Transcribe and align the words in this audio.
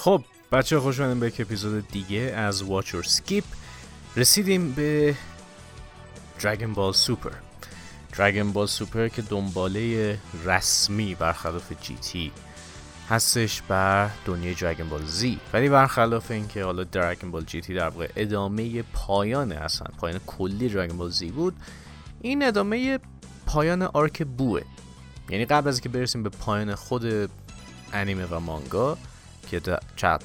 خب 0.00 0.24
بچه 0.52 0.80
خوش 0.80 1.00
به 1.00 1.26
یک 1.26 1.40
اپیزود 1.40 1.88
دیگه 1.88 2.18
از 2.18 2.62
Watch 2.62 2.86
or 2.86 3.06
Skip. 3.06 3.44
رسیدیم 4.16 4.72
به 4.72 5.16
Dragon 6.40 6.74
Ball 6.76 6.96
Super. 7.06 7.32
Dragon 8.16 8.54
Ball 8.54 8.70
Super 8.78 9.14
که 9.16 9.22
دنباله 9.28 10.18
رسمی 10.44 11.14
برخلاف 11.14 11.72
تی 12.02 12.32
هستش 13.08 13.62
بر 13.62 14.10
دنیای 14.24 14.56
Dragon 14.56 14.92
Ball 14.92 15.22
Z. 15.22 15.26
ولی 15.52 15.68
برخلاف 15.68 16.30
اینکه 16.30 16.64
حالا 16.64 16.84
Dragon 16.84 17.34
Ball 17.34 17.50
GT 17.50 17.70
در 17.70 17.88
واقع 17.88 18.08
ادامه 18.16 18.82
پایان 18.82 19.52
اصلا 19.52 19.86
پایان 19.98 20.20
کلی 20.26 20.70
Dragon 20.70 20.92
Ball 20.92 21.20
Z 21.20 21.24
بود 21.24 21.56
این 22.20 22.42
ادامه 22.42 22.98
پایان 23.46 23.82
آرک 23.82 24.22
بوه. 24.22 24.60
یعنی 25.30 25.44
قبل 25.44 25.68
از 25.68 25.74
اینکه 25.74 25.88
برسیم 25.88 26.22
به 26.22 26.28
پایان 26.28 26.74
خود 26.74 27.30
انیمه 27.92 28.26
و 28.26 28.40
مانگا 28.40 28.98
که 29.48 29.60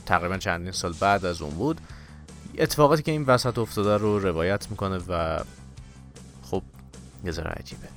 تقریبا 0.05 0.37
چندین 0.37 0.71
سال 0.71 0.93
بعد 0.99 1.25
از 1.25 1.41
اون 1.41 1.53
بود. 1.53 1.81
اتفاقاتی 2.57 3.03
که 3.03 3.11
این 3.11 3.23
وسط 3.23 3.57
افتاده 3.57 3.97
رو 3.97 4.19
روایت 4.19 4.71
می‌کنه 4.71 4.97
و 5.09 5.39
خب 6.43 6.63
یه 7.25 7.31
ذره 7.31 7.51
عجیبه. 7.51 7.87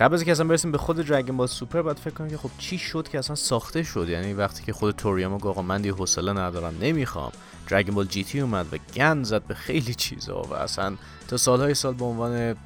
قبل 0.00 0.14
از 0.14 0.20
اینکه 0.20 0.32
اصلا 0.32 0.46
برسیم 0.46 0.72
به 0.72 0.78
خود 0.78 0.96
دراگون 0.96 1.36
بال 1.36 1.46
سوپر 1.46 1.82
باید 1.82 1.98
فکر 1.98 2.14
کنیم 2.14 2.30
که 2.30 2.36
خب 2.36 2.50
چی 2.58 2.78
شد 2.78 3.08
که 3.08 3.18
اصلا 3.18 3.36
ساخته 3.36 3.82
شد؟ 3.82 4.08
یعنی 4.08 4.32
وقتی 4.32 4.62
که 4.64 4.72
خود 4.72 4.96
توریاما 4.96 5.38
گفت 5.38 5.58
من 5.58 5.82
دیگه 5.82 5.94
حوصله 5.94 6.32
ندارم 6.32 6.74
نمی‌خوام. 6.80 7.32
دراگون 7.68 7.94
بال 7.94 8.06
جی 8.06 8.24
تی 8.24 8.40
اومد 8.40 8.74
و 8.74 8.76
گند 8.94 9.24
زد 9.24 9.42
به 9.42 9.54
خیلی 9.54 9.94
چیزا 9.94 10.42
و 10.42 10.54
اصلا 10.54 10.96
تا 11.28 11.36
سالهای 11.36 11.74
سال 11.74 11.94
به 11.94 12.04
عنوان 12.04 12.56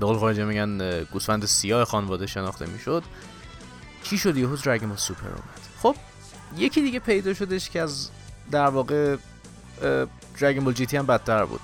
به 0.00 0.06
قول 0.06 0.44
میگن 0.44 1.04
گوسفند 1.04 1.44
سیاه 1.44 1.84
خانواده 1.84 2.26
شناخته 2.26 2.66
می‌شد. 2.66 3.02
چی 4.02 4.18
شد 4.18 4.36
یهو 4.36 4.56
Dragon 4.56 4.88
Ball 4.88 4.98
Super 4.98 5.28
اومد؟ 5.28 5.60
خب 5.82 5.96
یکی 6.56 6.82
دیگه 6.82 6.98
پیدا 6.98 7.34
شدش 7.34 7.70
که 7.70 7.80
از 7.80 8.08
در 8.50 8.66
واقع 8.66 9.16
Dragon 10.40 10.64
Ball 10.64 10.74
GT 10.74 10.96
هم 10.96 11.06
بدتر 11.06 11.44
بود. 11.44 11.60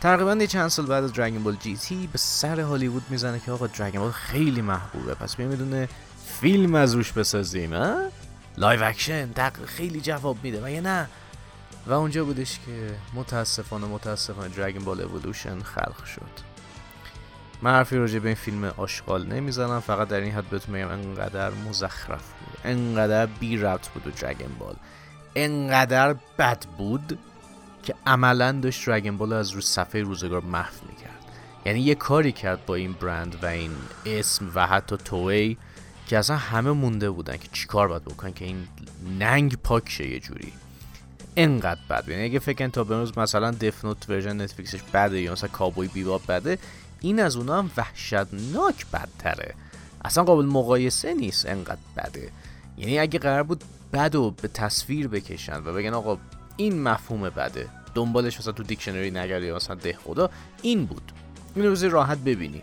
تقریبا 0.00 0.34
یه 0.34 0.46
چند 0.46 0.68
سال 0.68 0.86
بعد 0.86 1.04
از 1.04 1.12
Dragon 1.12 1.42
Ball 1.42 1.56
GT 1.56 2.08
به 2.12 2.18
سر 2.18 2.60
هالیوود 2.60 3.02
می‌زنه 3.10 3.40
که 3.40 3.52
آقا 3.52 3.66
Dragon 3.66 4.00
Ball 4.00 4.10
خیلی 4.10 4.62
محبوبه. 4.62 5.14
پس 5.14 5.36
بیایم 5.36 5.48
یه 5.48 5.61
دونه 5.61 5.88
فیلم 6.40 6.74
از 6.74 6.94
روش 6.94 7.12
بسازیم 7.12 7.74
ها؟ 7.74 8.00
live 8.58 8.82
action 8.84 9.26
دق 9.26 9.64
خیلی 9.64 10.00
جواب 10.00 10.36
میده. 10.42 10.60
و 10.60 10.80
نه؟ 10.80 11.08
و 11.86 11.92
اونجا 11.92 12.24
بودش 12.24 12.58
که 12.66 12.94
متاسفانه 13.14 13.86
متاسفانه 13.86 14.48
دراگون 14.48 14.84
بال 14.84 15.00
اولوشن 15.00 15.62
خلق 15.62 16.04
شد. 16.04 16.55
من 17.66 17.72
حرفی 17.72 17.96
راجع 17.96 18.18
به 18.18 18.28
این 18.28 18.34
فیلم 18.34 18.64
آشغال 18.64 19.26
نمی‌زنم 19.26 19.80
فقط 19.80 20.08
در 20.08 20.20
این 20.20 20.32
حد 20.32 20.44
بهتون 20.44 20.74
میگم 20.74 20.88
انقدر 20.88 21.50
مزخرف 21.50 22.32
بود 22.32 22.58
انقدر 22.64 23.26
بی 23.26 23.56
ربط 23.56 23.88
بود 23.88 24.06
و 24.06 24.10
دراگون 24.10 24.48
بال 24.58 24.74
انقدر 25.34 26.16
بد 26.38 26.64
بود 26.78 27.18
که 27.82 27.94
عملا 28.06 28.52
داشت 28.52 28.86
دراگون 28.86 29.16
بال 29.16 29.32
از 29.32 29.50
رو 29.50 29.60
صفحه 29.60 30.02
روزگار 30.02 30.40
محو 30.40 30.74
می‌کرد. 30.88 31.24
یعنی 31.64 31.80
یه 31.80 31.94
کاری 31.94 32.32
کرد 32.32 32.66
با 32.66 32.74
این 32.74 32.92
برند 32.92 33.36
و 33.42 33.46
این 33.46 33.72
اسم 34.06 34.50
و 34.54 34.66
حتی 34.66 34.96
توی 34.96 35.56
که 36.06 36.18
اصلا 36.18 36.36
همه 36.36 36.70
مونده 36.70 37.10
بودن 37.10 37.36
که 37.36 37.48
چیکار 37.52 37.88
باید 37.88 38.04
بکنن 38.04 38.32
که 38.32 38.44
این 38.44 38.68
ننگ 39.18 39.56
پاک 39.56 39.88
شه 39.88 40.08
یه 40.08 40.20
جوری. 40.20 40.52
انقدر 41.36 41.80
بد 41.90 42.08
یعنی 42.08 42.24
اگه 42.24 42.38
فکر 42.38 42.68
تا 42.68 42.84
بنوز 42.84 43.18
مثلا 43.18 43.50
Death 43.50 43.83
Note 43.83 44.10
version 44.10 44.40
Netflix 44.40 44.73
ش 44.73 44.82
بده 44.82 45.20
یا 45.20 45.32
مثلا 45.32 45.48
Cowboy 45.48 45.88
Bebop 45.88 46.22
بده 46.28 46.58
این 47.00 47.20
از 47.20 47.36
اونا 47.36 47.58
هم 47.58 47.70
وحشتناک 47.76 48.86
بدتره. 48.92 49.54
اصلا 50.04 50.24
قابل 50.24 50.44
مقایسه 50.44 51.14
نیست 51.14 51.46
انقدر 51.46 51.80
بده. 51.96 52.30
یعنی 52.78 52.98
اگه 52.98 53.18
قرار 53.18 53.42
بود 53.42 53.64
بد 53.92 54.14
و 54.14 54.30
به 54.30 54.48
تصویر 54.48 55.08
بکشن 55.08 55.56
و 55.56 55.72
بگن 55.72 55.94
آقا 55.94 56.18
این 56.56 56.82
مفهوم 56.82 57.30
بده. 57.30 57.68
دنبالش 57.94 58.40
مثلا 58.40 58.52
تو 58.52 58.62
دیکشنری 58.62 59.10
نگردی 59.10 59.52
مثلا 59.52 59.76
دهخدا. 59.76 60.30
این 60.62 60.86
بود. 60.86 61.12
این 61.54 61.64
روزی 61.64 61.88
راحت 61.88 62.18
ببینی. 62.18 62.62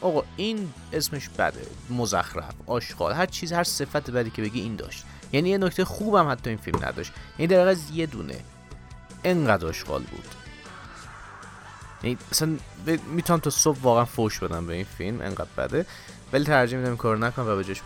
آقا 0.00 0.22
این 0.36 0.72
اسمش 0.92 1.28
بده. 1.28 1.66
مزخرف 1.90 2.54
آشغال. 2.66 3.12
هر 3.12 3.26
چیز 3.26 3.52
هر 3.52 3.64
صفت 3.64 4.10
بدی 4.10 4.30
که 4.30 4.42
بگی 4.42 4.60
این 4.60 4.76
داشت. 4.76 5.04
یعنی 5.32 5.48
یه 5.48 5.58
نکته 5.58 5.84
خوبم 5.84 6.30
حتی 6.30 6.50
این 6.50 6.58
فیلم 6.58 6.84
نداشت. 6.84 7.12
یعنی 7.38 7.46
در 7.46 7.68
از 7.68 7.90
یه 7.90 8.06
دونه. 8.06 8.36
انقدر 9.24 9.66
آشغال 9.66 10.02
بود. 10.02 10.43
اصلا 12.30 12.56
می‌تونم 13.06 13.40
تا 13.40 13.50
صبح 13.50 13.78
واقعا 13.82 14.04
فوش 14.04 14.38
بدم 14.38 14.66
به 14.66 14.74
این 14.74 14.86
فیلم 14.98 15.20
انقدر 15.20 15.48
بده. 15.58 15.86
ولی 16.32 16.44
ترجیح 16.44 16.78
میدم 16.78 16.96
کار 16.96 17.18
نکنم 17.18 17.48
و 17.48 17.56
به 17.56 17.64
جاش 17.64 17.82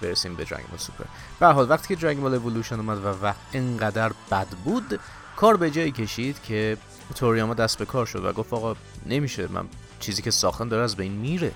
برسیم 0.00 0.34
به 0.34 0.44
Dragon 0.44 0.66
Ball 0.70 0.78
Super 0.78 1.04
به 1.40 1.46
حال 1.46 1.70
وقتی 1.70 1.88
که 1.88 2.00
Dragon 2.02 2.22
Ball 2.22 2.34
Evolution 2.34 2.74
اومد 2.74 3.04
و 3.04 3.24
وقت 3.24 3.36
انقدر 3.52 4.12
بد 4.30 4.46
بود 4.46 5.00
کار 5.36 5.56
به 5.56 5.70
جایی 5.70 5.92
کشید 5.92 6.42
که 6.42 6.76
توریاما 7.14 7.54
دست 7.54 7.78
به 7.78 7.84
کار 7.84 8.06
شد 8.06 8.24
و 8.24 8.32
گفت 8.32 8.52
آقا 8.52 8.76
نمیشه 9.06 9.52
من 9.52 9.64
چیزی 10.00 10.22
که 10.22 10.30
ساختم 10.30 10.68
داره 10.68 10.82
از 10.82 10.96
بین 10.96 11.12
میره. 11.12 11.52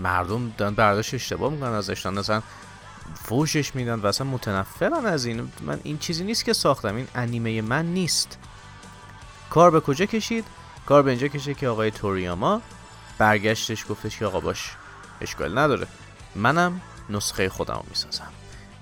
مردم 0.00 0.52
دارن 0.58 0.74
برداشت 0.74 1.14
اشتباه 1.14 1.52
می‌کنن 1.52 1.72
ازش 1.72 2.06
مثلا 2.06 2.42
فوشش 3.14 3.74
میدن 3.74 3.94
و 3.94 4.06
اصلا 4.06 4.26
متنفرن 4.26 5.06
از 5.06 5.24
این. 5.24 5.52
من 5.60 5.80
این 5.82 5.98
چیزی 5.98 6.24
نیست 6.24 6.44
که 6.44 6.52
ساختم 6.52 6.96
این 6.96 7.08
انیمه 7.14 7.62
من 7.62 7.86
نیست. 7.86 8.38
کار 9.50 9.70
به 9.70 9.80
کجا 9.80 10.06
کشید؟ 10.06 10.44
کار 10.86 11.02
به 11.02 11.10
اینجا 11.10 11.28
کشه 11.28 11.54
که 11.54 11.68
آقای 11.68 11.90
توریاما 11.90 12.62
برگشتش 13.18 13.84
گفتش 13.88 14.18
که 14.18 14.26
آقا 14.26 14.40
باش 14.40 14.70
اشکال 15.20 15.58
نداره. 15.58 15.86
منم 16.36 16.80
نسخه 17.10 17.48
خودم 17.48 17.74
رو 17.74 17.84
می‌سازم. 17.88 18.28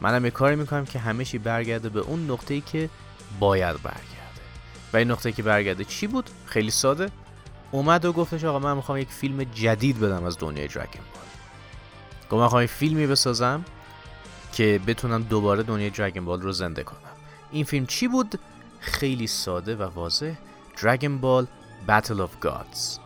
منم 0.01 0.25
یه 0.25 0.31
کاری 0.31 0.57
می‌کنم 0.57 0.85
که 0.87 0.99
همه 0.99 1.25
چی 1.25 1.39
برگرده 1.39 1.89
به 1.89 2.01
اون 2.01 2.31
نقطه 2.31 2.55
ای 2.55 2.61
که 2.61 2.91
باید 3.41 3.83
برگرده. 3.83 4.41
و 4.93 4.97
این 4.97 5.11
نقطه 5.11 5.33
که 5.33 5.43
برگرده 5.43 5.85
چی 5.85 6.07
بود؟ 6.07 6.31
خیلی 6.47 6.71
ساده. 6.71 7.11
اومد 7.71 8.05
و 8.05 8.13
گفتش 8.13 8.45
آقا 8.45 8.59
من 8.59 8.77
می‌خوام 8.77 8.99
یک 8.99 9.09
فیلم 9.09 9.45
جدید 9.45 10.01
بدم 10.01 10.25
از 10.25 10.39
دنیای 10.39 10.69
دراگون 10.69 11.03
بال 11.13 11.25
گفت 12.31 12.33
من 12.33 12.43
می‌خوام 12.43 12.67
فیلمی 12.67 13.07
بسازم 13.07 13.65
که 14.53 14.81
بتونم 14.87 15.23
دوباره 15.23 15.63
دنیای 15.63 15.91
دراگون 15.91 16.25
بال 16.25 16.43
رو 16.43 16.53
زنده 16.53 16.83
کنم. 16.83 16.99
این 17.51 17.65
فیلم 17.65 17.87
چی 17.87 18.09
بود؟ 18.09 18.39
خیلی 18.81 19.27
ساده 19.27 19.77
و 19.77 19.83
واضح. 19.83 20.33
دراگون 20.83 21.19
بال 21.19 21.47
Battle 21.89 22.21
of 22.21 22.47
Gods. 22.47 22.99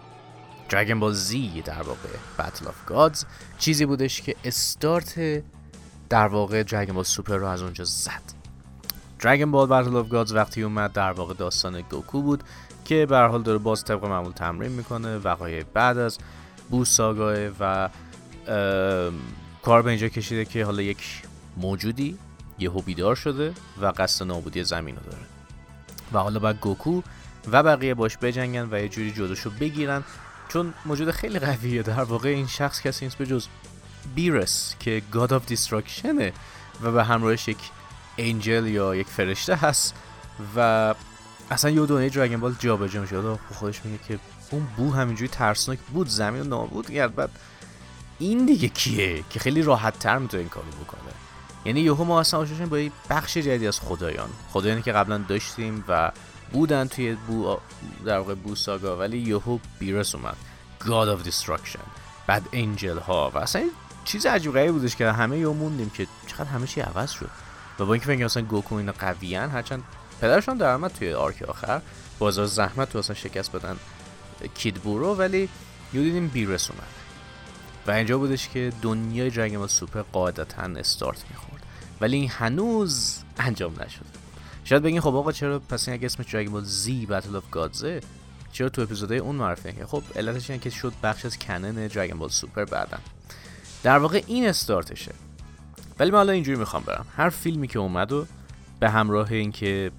Dragon 0.69 1.01
Ball 1.01 1.15
Z 1.15 1.63
در 1.65 1.83
واقع 1.83 2.09
Battle 2.39 2.65
of 2.65 2.93
Gods 2.93 3.25
چیزی 3.59 3.87
بودش 3.87 4.23
که 4.23 4.37
استارت 4.45 5.43
در 6.09 6.27
واقع 6.27 6.63
Dragon 6.63 6.91
Ball 6.91 7.03
سوپر 7.03 7.37
رو 7.37 7.47
از 7.47 7.63
اونجا 7.63 7.85
زد. 7.85 8.23
Dragon 9.21 9.53
Ball 9.53 9.69
Battle 9.69 10.05
of 10.05 10.13
Gods 10.13 10.33
وقتی 10.33 10.63
اومد 10.63 10.93
در 10.93 11.13
واقع 11.13 11.35
داستان 11.35 11.81
گوکو 11.81 12.23
بود 12.23 12.45
که 12.85 13.07
به 13.07 13.19
حال 13.19 13.43
داره 13.43 13.59
باز 13.59 13.85
طبق 13.85 14.05
معمول 14.05 14.33
تمرین 14.33 14.73
می‌کنه 14.73 15.19
وقایع 15.19 15.65
بعد 15.75 15.99
از 15.99 16.19
Buu 16.71 16.85
Saga 16.85 17.37
و 17.61 17.89
کار 19.63 19.83
به 19.83 19.91
اینجا 19.91 20.09
کشیده 20.09 20.45
که 20.45 20.65
حالا 20.65 20.83
یک 20.83 21.23
موجودی 21.57 22.19
یه 22.59 22.71
بیدار 22.71 23.15
شده 23.15 23.53
و 23.81 23.93
قصد 23.97 24.27
نابودی 24.27 24.65
زمین 24.65 24.97
رو 24.97 25.03
داره. 25.03 25.25
و 26.13 26.19
حالا 26.19 26.39
بعد 26.39 26.61
گوکو 26.61 27.03
و 27.53 27.63
بقیه 27.63 27.95
باش 27.95 28.19
بجنگن 28.23 28.69
و 28.71 28.81
یه 28.81 28.89
جوری 28.89 29.13
جلوشو 29.13 29.51
بگیرن. 29.51 30.05
چون 30.49 30.75
موجود 30.85 31.11
خیلی 31.11 31.39
قویه 31.39 31.83
در 31.83 32.05
واقع 32.05 32.29
این 32.29 32.47
شخص 32.47 32.81
کسی 32.81 33.05
نیست 33.05 33.19
به 33.19 33.27
جز 33.27 33.47
بیرس 34.15 34.75
که 34.81 35.03
God 35.13 35.33
of 35.33 35.47
Destruction 35.47 36.25
ه 36.25 36.33
و 36.83 36.93
به 36.93 37.05
همراهش 37.05 37.49
یک 37.49 37.59
انجل 38.19 38.67
یا 38.67 38.95
یک 38.95 39.07
فرشته 39.07 39.57
هست 39.57 39.95
و 40.57 40.95
اصلا 41.51 41.71
یه 41.71 41.87
دنیای 41.87 42.11
دراگون 42.11 42.41
بال 42.41 42.55
جابجا 42.59 43.01
میشه. 43.01 43.17
و 43.17 43.37
خودش 43.55 43.85
میگه 43.85 44.05
که 44.09 44.19
اون 44.51 44.67
بو 44.77 44.93
همینجوری 44.93 45.29
ترسناک 45.29 45.79
بود 45.79 46.09
زمین 46.09 46.41
رو 46.43 46.49
نابود 46.49 46.91
کرد. 46.91 47.15
بعد 47.15 47.31
این 48.19 48.47
دیگه 48.47 48.69
کیه 48.69 49.25
که 49.31 49.39
خیلی 49.39 49.63
راحت 49.63 49.99
تر 49.99 50.19
می‌تونه 50.19 50.41
این 50.41 50.49
کارو 50.49 50.67
بکنه؟ 50.67 51.01
یعنی 51.65 51.81
یهو 51.81 52.05
ما 52.05 52.21
اصلا 52.21 52.47
با 52.71 52.79
یه 52.79 52.91
بخش 53.11 53.37
جدیدی 53.37 53.67
از 53.67 53.81
خدایان. 53.81 54.29
خدایانی 54.53 54.83
که 54.83 54.93
قبلا 54.93 55.19
داشتیم 55.19 55.85
و 55.89 56.13
بودن 56.55 56.89
توی 56.89 57.15
بو 57.15 57.57
در 58.07 58.19
واقع 58.19 58.35
بو 58.35 58.55
ساگا 58.55 58.97
ولی 58.97 59.19
یهو 59.19 59.59
بیرس 59.79 60.15
اومد. 60.15 60.37
God 60.81 61.19
of 61.19 61.29
Destruction. 61.29 61.81
بعد 62.27 62.49
انجل 62.53 62.99
ها. 62.99 63.33
و 63.35 63.39
اصلا 63.39 63.65
چیز 64.05 64.27
عجیب 64.27 64.53
غریبی 64.53 64.73
بودش 64.73 64.97
که 64.97 65.13
همه 65.13 65.39
یهو 65.39 65.53
موندیم 65.53 65.91
که 65.91 66.07
چقدر 66.27 66.45
همه 66.45 66.67
چی 66.67 66.81
عوض 66.81 67.11
شد. 67.11 67.31
و 67.79 67.85
با 67.85 67.93
اینکه 67.93 68.07
فکر 68.07 68.25
مثلا 68.25 68.43
گوکو 68.43 68.75
اینا 68.75 68.93
قویان 68.93 69.51
هرچند 69.51 69.83
پدرشون 70.21 70.57
درآمد 70.57 70.93
توی 70.93 71.13
آرک 71.13 71.43
آخر. 71.43 71.81
بازار 72.19 72.47
زحمت 72.47 72.91
تو 72.91 72.99
اصلا 72.99 73.17
شکست 73.17 73.53
بدن 73.53 73.77
کید 74.55 74.75
بورو 74.75 75.15
ولی 75.15 75.49
یو 75.93 76.03
دیدیم 76.03 76.29
بیرس 76.29 76.71
اومد. 76.71 76.83
و 77.87 77.91
اینجا 77.91 78.19
بودش 78.19 78.49
که 78.49 78.73
دنیای 78.83 79.31
دراگون 79.31 79.67
سوپر 79.67 80.03
قاعدتا 80.03 80.63
استارت 80.63 81.25
می‌خورد. 81.31 81.63
ولی 82.01 82.17
این 82.17 82.31
هنوز 82.31 83.19
انجام 83.39 83.73
نشد 83.73 84.24
شاید 84.65 84.83
بگین 84.83 85.01
خب 85.01 85.15
آقا 85.15 85.33
چرا 85.33 85.59
پس 85.59 85.89
این 85.89 85.97
اگه 85.97 86.07
اسمش 86.07 86.33
دراگون 86.33 86.53
بال 86.53 86.65
زی 86.65 87.07
بتل 87.07 87.37
اف 87.37 87.51
گادزه 87.51 88.01
چرا 88.53 88.69
تو 88.69 88.83
اپیزودهای 88.83 89.21
اون 89.21 89.37
معرفی 89.37 89.73
که 89.73 89.87
خب 89.87 90.03
علتش 90.17 90.51
اینه 90.51 90.63
که 90.63 90.71
شد 90.71 90.93
بخش 91.03 91.25
از 91.25 91.39
کنن 91.39 91.87
دراگون 91.87 92.19
بال 92.19 92.29
سوپر 92.29 92.65
بعدن. 92.65 92.99
در 93.83 93.99
واقع 93.99 94.23
این 94.27 94.49
استارتشه. 94.49 95.13
ولی 95.99 96.11
من 96.11 96.17
حالا 96.17 96.33
اینجوری 96.33 96.59
می‌خوام 96.59 96.83
برم. 96.83 97.07
هر 97.17 97.29
فیلمی 97.29 97.69
که 97.69 97.79
اومد 97.79 98.13
و 98.13 98.27
به 98.81 98.91
همراه 98.91 99.33
اینکه 99.33 99.91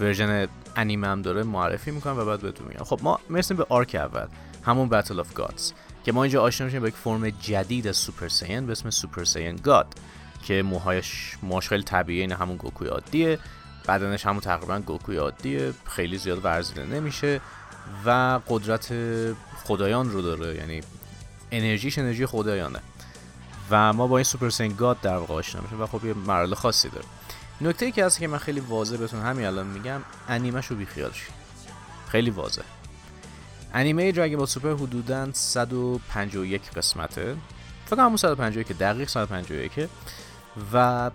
version 0.00 0.48
انیمه 0.76 1.08
هم 1.08 1.22
داره 1.22 1.42
معرفی 1.42 1.90
می‌کنم 1.90 2.18
و 2.18 2.24
بعد 2.24 2.40
بهتون 2.40 2.68
میگم. 2.68 2.84
خب 2.84 3.00
ما 3.02 3.20
می‌رسیم 3.30 3.56
به 3.56 3.66
arc 3.68 3.94
اول. 3.94 4.26
همون 4.64 4.88
Battle 4.88 5.20
of 5.20 5.34
Gods 5.34 5.72
که 6.04 6.12
ما 6.12 6.22
اینجا 6.22 6.42
آشنا 6.42 6.64
میشیم 6.64 6.80
با 6.80 6.88
یک 6.88 6.94
فرم 6.94 7.30
جدید 7.30 7.86
از 7.86 7.96
Super 7.96 8.28
Saiyan 8.28 8.66
به 8.66 8.72
اسم 8.72 8.90
Super 8.90 9.24
Saiyan 9.24 9.56
God 9.56 9.86
که 10.44 10.62
موهایش 10.62 11.36
موهاش 11.42 11.68
خیلی 11.68 11.82
طبیعی 11.82 12.20
این 12.20 12.32
همون 12.32 12.56
گوکوی 12.56 12.88
عادیه 12.88 13.38
بدنش 13.88 14.26
همون 14.26 14.40
تقریبا 14.40 14.78
گوکوی 14.78 15.16
عادیه 15.16 15.72
خیلی 15.84 16.18
زیاد 16.18 16.44
ورزیده 16.44 16.84
نمیشه 16.86 17.40
و 18.06 18.40
قدرت 18.48 18.94
خدایان 19.64 20.10
رو 20.10 20.22
داره. 20.22 20.54
یعنی 20.54 20.80
انرژیش 21.50 21.98
انرژی 21.98 22.26
خدایانه. 22.26 22.80
و 23.70 23.92
ما 23.92 24.06
با 24.06 24.16
این 24.16 24.24
سوپر 24.24 24.50
سین 24.50 24.72
گاد 24.72 25.00
در 25.00 25.16
واقع 25.16 25.34
آشنا 25.34 25.60
میشیم 25.60 25.80
و 25.80 25.86
خب 25.86 26.04
یه 26.04 26.14
مرحله 26.14 26.54
خاصی 26.54 26.88
داره. 26.88 27.06
نکته 27.60 27.86
ای 27.86 27.92
که 27.92 28.04
هست 28.04 28.18
که 28.18 28.28
من 28.28 28.38
خیلی 28.38 28.60
واضح 28.60 28.96
بهتون 28.96 29.20
همین 29.20 29.46
الان 29.46 29.66
میگم 29.66 30.00
انیمش 30.28 30.66
رو 30.66 30.76
بیخیال 30.76 31.10
خیلی 32.08 32.30
واضح. 32.30 32.62
انیمه 33.74 34.12
دراگون 34.12 34.36
بال 34.36 34.46
سوپر 34.46 34.72
حدودا 34.72 35.28
151 35.32 36.70
قسمته. 36.70 37.36
فکر 37.86 37.96
کنم 37.96 38.16
151 38.16 38.72
دقیق 38.72 39.08
151 39.08 39.72
و 40.72 41.10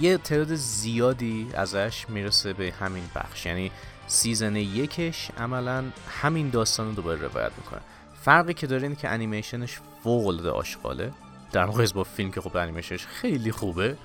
یه 0.00 0.18
تعداد 0.18 0.54
زیادی 0.54 1.48
ازش 1.54 2.06
می‌رسه 2.08 2.52
به 2.52 2.72
همین 2.80 3.04
بخش. 3.14 3.46
یعنی 3.46 3.70
season 4.06 4.56
یکش 4.56 5.30
عملا 5.38 5.84
همین 6.08 6.50
داستان 6.50 6.86
رو 6.86 6.94
دوباره 6.94 7.20
روایت 7.20 7.52
می‌کنه. 7.56 7.80
فرقی 8.22 8.54
که 8.54 8.66
داره 8.66 8.82
اینه 8.82 8.96
که 8.96 9.08
انیمیشنش 9.08 9.78
فوق 10.02 10.26
العاده 10.26 10.50
آشغاله. 10.50 11.12
در 11.52 11.66
مقایسه 11.66 11.94
با 11.94 12.04
فیلم 12.04 12.30
که 12.30 12.40
خب 12.40 12.56
انیمیشنش 12.56 13.06
خیلی 13.06 13.52
خوبه 13.52 13.96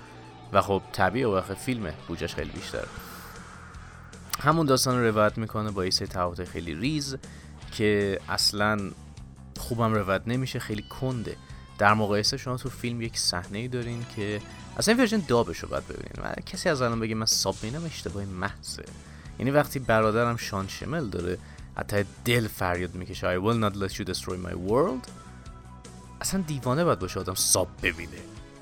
و 0.53 0.61
خب 0.61 0.81
طبیعیه 0.91 1.27
و 1.27 1.41
فیلمه 1.41 1.93
بودجش 2.07 2.35
خیلی 2.35 2.49
بیشتره 2.49 2.87
همون 4.39 4.65
داستان 4.65 4.99
رو 4.99 5.07
روایت 5.07 5.37
می‌کنه 5.37 5.71
با 5.71 5.85
یه 5.85 5.91
سری 5.91 6.45
خیلی 6.45 6.75
ریز 6.75 7.17
که 7.71 8.19
اصلا 8.29 8.91
خوبم 9.57 9.93
روایت 9.93 10.21
نمیشه 10.27 10.59
خیلی 10.59 10.81
کنده. 10.81 11.35
در 11.79 11.93
مقایسه 11.93 12.37
شما 12.37 12.57
تو 12.57 12.69
فیلم 12.69 13.01
یک 13.01 13.17
صحنه 13.17 13.57
ای 13.57 13.67
دارین 13.67 14.05
که 14.15 14.41
اصلا 14.77 14.95
version 14.95 15.21
dub 15.27 15.47
ش 15.47 15.59
رو 15.59 15.69
باید 15.69 15.87
ببینین. 15.87 16.11
و 16.23 16.41
کسی 16.45 16.69
از 16.69 16.81
الان 16.81 16.99
بگه 16.99 17.15
من 17.15 17.25
sub 17.25 17.56
بینم 17.61 17.85
اشتباهی 17.85 18.25
محضه. 18.25 18.83
یعنی 19.39 19.51
وقتی 19.51 19.79
برادرم 19.79 20.37
شان 20.37 20.67
شمل 20.67 21.09
داره 21.09 21.37
از 21.77 21.87
ته 21.87 22.06
دل 22.25 22.47
فریاد 22.47 22.95
می‌کشه 22.95 23.39
I 23.39 23.41
will 23.41 23.63
not 23.63 23.75
let 23.77 23.93
you 23.93 24.13
destroy 24.13 24.47
my 24.47 24.71
world. 24.71 25.09
اصلا 26.21 26.41
دیوانه 26.47 26.83
باید 26.83 26.99
باشه 26.99 27.19
آدم 27.19 27.33
sub 27.33 27.67
ببینه. 27.83 28.17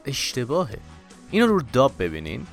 اشتباهه. 0.05 0.79
اینو 1.31 1.47
رو 1.47 1.61
dub 1.73 1.94
ببینین 1.99 2.47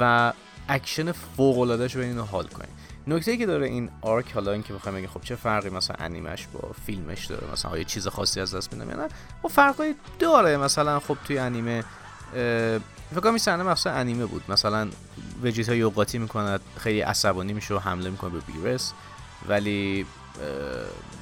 و 0.00 0.32
اکشن 0.68 1.12
فوق 1.12 1.58
العاده 1.58 1.86
رو 1.86 2.00
ببینین 2.00 2.18
و 2.18 2.24
حال 2.24 2.46
کنین. 2.46 2.71
نکته 3.06 3.30
ای 3.30 3.38
که 3.38 3.46
داره 3.46 3.66
این 3.66 3.90
arc 4.00 4.32
حالا 4.32 4.52
اینکه 4.52 4.72
بخوایم 4.72 4.98
بگیم 4.98 5.10
خب 5.10 5.20
چه 5.20 5.36
فرقی 5.36 5.70
مثلا 5.70 5.96
انیمه‌ش 5.98 6.46
با 6.52 6.70
فیلمش 6.86 7.26
داره 7.26 7.52
مثلا 7.52 7.70
آیا 7.70 7.84
چیز 7.84 8.08
خاصی 8.08 8.40
از 8.40 8.54
دست 8.54 8.72
میدم 8.72 9.00
نه 9.00 9.08
خب 9.42 9.48
فرقی 9.48 9.94
داره. 10.18 10.56
مثلا 10.56 11.00
خب 11.00 11.16
توی 11.24 11.38
انیمه 11.38 11.84
فکر 13.10 13.20
کنم 13.20 13.30
این 13.30 13.38
صحنه 13.38 13.62
مثلا 13.62 13.92
انیمه 13.92 14.26
بود. 14.26 14.42
مثلا 14.48 14.88
وجیتا 15.42 15.74
یوقاتی 15.74 16.18
می‌کنه 16.18 16.58
خیلی 16.78 17.00
عصبانی 17.00 17.52
میشه 17.52 17.74
و 17.74 17.78
حمله 17.78 18.10
می‌کنه 18.10 18.30
به 18.30 18.40
بیرس 18.40 18.92
ولی 19.48 20.06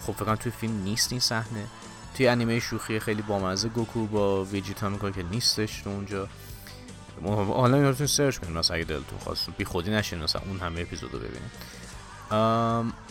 خب 0.06 0.12
فکر 0.12 0.24
کنم 0.24 0.34
توی 0.34 0.52
فیلم 0.52 0.82
نیست 0.82 1.12
این 1.12 1.20
صحنه. 1.20 1.66
توی 2.14 2.28
انیمه 2.28 2.60
شوخی 2.60 3.00
خیلی 3.00 3.22
بامزه 3.22 3.68
گوکو 3.68 4.06
با 4.06 4.44
ویجیتا 4.44 4.88
می‌کنه 4.88 5.12
که 5.12 5.22
نیستش 5.22 5.82
اونجا. 5.86 6.28
حالا 7.26 7.78
یادتون 7.78 8.06
سرچ 8.06 8.38
کنید 8.38 8.56
مثلا 8.56 8.76
اگه 8.76 8.84
دلتون 8.84 9.18
خواست. 9.18 9.50
بی 9.58 9.64
خودی 9.64 9.90
نشین 9.90 10.22
مثلا 10.22 10.42
اون 10.46 10.58
همه 10.58 10.80
اپیزودو 10.80 11.18
ببینید 11.18 11.50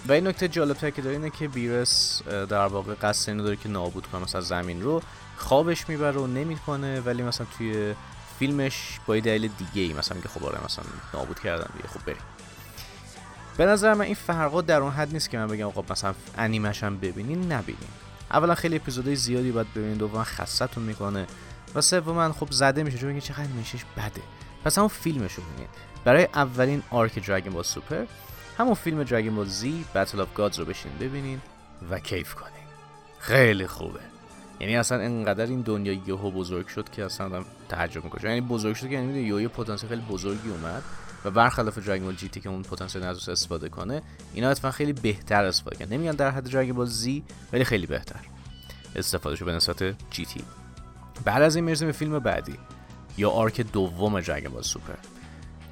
و 0.08 0.12
این 0.12 0.28
نکته 0.28 0.48
جالب 0.48 0.96
که 0.96 1.02
داره 1.02 1.16
اینه 1.16 1.30
که 1.30 1.48
بیرس 1.48 2.22
در 2.24 2.66
واقع 2.66 2.94
قصد 2.94 3.30
اینو 3.30 3.44
داره 3.44 3.56
که 3.56 3.70
نابود 3.70 4.08
کنه. 4.08 4.22
مثلا 4.22 4.42
زمین 4.42 4.82
رو 4.82 5.02
خوابش 5.38 5.90
می‌بره 5.90 6.20
و 6.20 6.28
نمی‌کنه 6.28 7.00
ولی 7.00 7.24
مثلا 7.24 7.48
توی 7.58 7.96
فیلمش 8.40 9.00
با 9.06 9.20
دلیل 9.20 9.52
دیگه 9.58 9.82
ای 9.82 9.94
مثلا 9.94 10.18
میگه 10.18 10.30
خب 10.30 10.46
آره 10.46 10.66
مثلا 10.66 10.86
نابود 11.14 11.40
کردن 11.40 11.68
دیگه. 11.78 11.88
خب 11.88 12.06
بریم. 12.06 12.22
به 13.58 13.66
نظر 13.66 13.94
من 13.94 14.06
این 14.06 14.16
فرقا 14.16 14.62
در 14.62 14.82
اون 14.82 14.92
حد 14.92 15.14
نیست 15.14 15.30
که 15.30 15.38
من 15.38 15.48
بگم 15.48 15.72
خب 15.72 15.86
مثلا 15.92 16.14
انیمش 16.38 16.84
هم 16.84 16.98
ببینین 16.98 17.52
نبینین. 17.52 17.90
اولا 18.32 18.56
خیلی 18.56 18.76
اپیزودهای 18.76 19.16
زیادی 19.16 19.52
باید 19.52 19.74
ببینید 19.74 19.98
دوما 19.98 20.24
خستتون 20.24 20.84
می‌کنه. 20.84 21.28
و 21.76 22.14
من 22.14 22.32
خب 22.32 22.52
زده 22.52 22.84
میشه 22.84 22.98
چون 22.98 23.20
چقدر 23.20 23.48
انیمیشنش 23.48 23.84
بده. 23.98 24.22
پس 24.66 24.78
همون 24.78 24.88
فیلمش 24.88 25.34
رو 25.34 25.44
ببینید 25.44 25.70
برای 26.06 26.28
اولین 26.34 26.84
arc 26.92 27.28
Dragon 27.28 27.54
Ball 27.54 27.64
Super 27.64 28.06
همون 28.58 28.74
فیلم 28.74 29.04
Dragon 29.04 29.36
Ball 29.36 29.46
Z 29.46 29.86
Battle 29.96 30.22
of 30.22 30.34
Gods 30.34 30.60
رو 30.60 30.66
بشین 30.66 30.92
ببینین 31.00 31.42
و 31.90 32.00
کیف 32.00 32.34
کنین 32.34 32.64
خیلی 33.20 33.68
خوبه. 33.68 34.00
یعنی 34.60 34.78
اصلا 34.78 35.00
انقدر 35.02 35.46
این 35.46 35.62
دنیا 35.62 35.94
یهو 35.94 36.32
بزرگ 36.32 36.68
شد 36.68 36.90
که 36.90 37.06
اصلا 37.06 37.26
آدم 37.26 37.46
تعجب 37.70 38.04
می‌کنه. 38.04 38.24
یعنی 38.24 38.42
بزرگ 38.42 38.76
شد 38.76 38.90
که 38.90 38.94
یعنی 38.94 39.22
یه 39.22 39.48
پتانسیل 39.48 39.90
خیلی 39.90 40.02
بزرگی 40.02 40.50
اومد 40.50 40.84
و 41.26 41.32
برخلاف 41.32 41.78
Dragon 41.78 42.06
Ball 42.06 42.16
GT 42.16 42.30
که 42.30 42.50
اون 42.50 42.64
پتانسیل 42.64 43.04
ازش 43.04 43.30
استفاده 43.30 43.70
کنه 43.70 44.02
اینا 44.34 44.50
اتفاقا 44.50 44.72
خیلی 44.72 44.94
بهتر 44.94 45.46
استفاده 45.46 45.76
کنه 45.76 45.88
نمیگن 45.88 46.12
در 46.12 46.32
حد 46.32 46.52
Dragon 46.52 46.76
Ball 46.76 46.86
Z 46.86 47.24
ولی 47.54 47.64
خیلی 47.64 47.86
بهتر. 47.86 48.20
استفادهشو 48.96 49.46
به 49.46 49.52
نسبت 49.52 49.84
GT. 50.12 50.44
بعد 51.26 51.42
از 51.42 51.56
این 51.56 51.66
می‌رسیم 51.66 51.88
به 51.88 51.92
فیلم 51.92 52.20
بعدی. 52.20 52.60
یا 53.18 53.30
arc 53.30 53.62
دوم 53.62 54.20
Dragon 54.20 54.54
Ball 54.54 54.64
Super. 54.64 54.94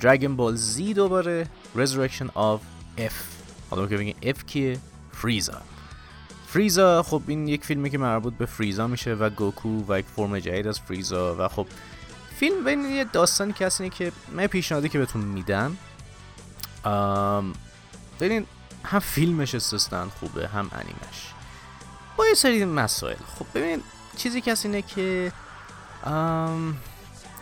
Dragon 0.01 0.35
Ball 0.35 0.55
Z 0.55 0.93
دوباره 0.93 1.47
Resurrection 1.75 2.27
of 2.35 2.59
F. 2.97 3.13
حالا 3.69 3.87
که 3.87 3.97
بگیم 3.97 4.15
F 4.23 4.43
کیه؟ 4.45 4.79
فریزا 5.11 5.61
فریزا 6.47 7.03
خب 7.03 7.21
این 7.27 7.47
یک 7.47 7.65
فیلمی 7.65 7.89
که 7.89 7.97
مربوط 7.97 8.33
به 8.33 8.45
فریزا 8.45 8.87
میشه 8.87 9.13
و 9.13 9.29
گوکو 9.29 9.83
و 9.87 9.99
یک 9.99 10.05
فرم 10.15 10.39
جدید 10.39 10.67
از 10.67 10.79
فریزا 10.79 11.35
و 11.39 11.47
خب 11.47 11.67
فیلم 12.35 12.65
و 12.65 12.69
یه 12.69 13.03
داستانی 13.03 13.53
که 13.53 13.65
هست 13.65 13.83
که 13.83 14.11
من 14.31 14.47
پیشنهادی 14.47 14.89
که 14.89 14.99
بهتون 14.99 15.21
میدم 15.21 15.77
ببین 18.19 18.45
هم 18.83 18.99
فیلمش 18.99 19.55
استثنا 19.55 20.09
خوبه 20.09 20.47
هم 20.47 20.69
انیمش. 20.71 21.33
با 22.17 22.27
یه 22.27 22.33
سری 22.33 22.65
مسائل. 22.65 23.15
خب 23.39 23.45
ببین 23.55 23.83
چیزی 24.17 24.41
که 24.41 24.55
اینه 24.63 24.81
که 24.81 25.31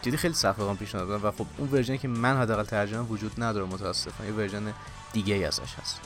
دیدی 0.01 0.18
خیلی 0.18 0.33
سخت 0.33 0.77
پیشنهاد 0.80 1.07
بدم 1.07 1.27
و 1.27 1.31
خب 1.31 1.45
اون 1.57 1.69
version 1.72 1.94
ی 1.94 1.98
که 1.98 2.07
من 2.07 2.38
حداقل 2.38 2.63
ترجمه 2.63 3.01
وجود 3.01 3.44
نداره 3.44 3.65
متاسفانه 3.65 4.29
یه 4.29 4.36
version 4.36 4.74
دیگه 5.13 5.36
ای 5.36 5.46
ازش 5.46 5.74
هست. 5.82 6.00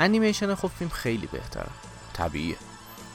انیمیشن 0.00 0.54
خب 0.54 0.70
فیلم 0.78 0.90
خیلی 0.90 1.26
بهتره 1.26 1.70
طبیعیه. 2.12 2.56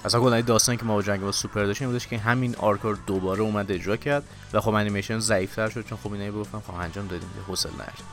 اصلا 0.06 0.22
کلا 0.22 0.42
داستانی 0.42 0.78
که 0.78 0.86
ما 0.86 0.96
با 0.96 1.02
Dragon 1.02 1.22
Ball 1.22 1.32
Super 1.32 1.64
داشتیم 1.64 1.88
بودش 1.88 2.08
که 2.08 2.18
همین 2.18 2.56
arc 2.56 2.77
ها 2.77 2.84
رو 2.84 2.98
دوباره 3.08 3.42
اومد 3.42 3.72
اجرا 3.72 3.98
کرد 3.98 4.24
و 4.54 4.62
خب 4.62 4.74
انیمیشن 4.74 5.20
ضعیفتر 5.20 5.70
شد 5.70 5.86
چون 5.86 5.98
خب 6.04 6.14
اینا 6.14 6.32
گفتم 6.32 6.64
خب 6.68 6.74
انجام 6.74 7.08
دادیم 7.08 7.30
که 7.30 7.42
حوصله 7.48 7.74
نداشت 7.74 8.04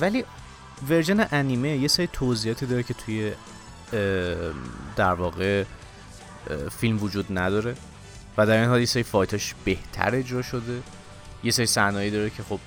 ولی 0.00 0.24
version 0.88 1.26
انیمه 1.32 1.68
یه 1.68 1.88
سری 1.88 2.06
توضیحاتی 2.06 2.66
داره 2.66 2.82
که 2.82 2.94
توی 2.94 3.32
در 4.96 5.14
واقع 5.14 5.64
فیلم 6.80 7.02
وجود 7.02 7.38
نداره. 7.38 7.76
و 8.36 8.46
در 8.46 8.60
این 8.60 8.68
حال 8.68 8.80
یه 8.80 8.86
سری 8.86 9.02
fight 9.02 9.39
اش 9.39 9.54
بهتر 9.64 10.14
اجرا 10.14 10.42
شده. 10.42 10.82
یه 11.44 11.50
سری 11.50 11.66
صحنه‌ای 11.66 12.10
داره 12.10 12.30
که 12.30 12.42
خب 12.42 12.58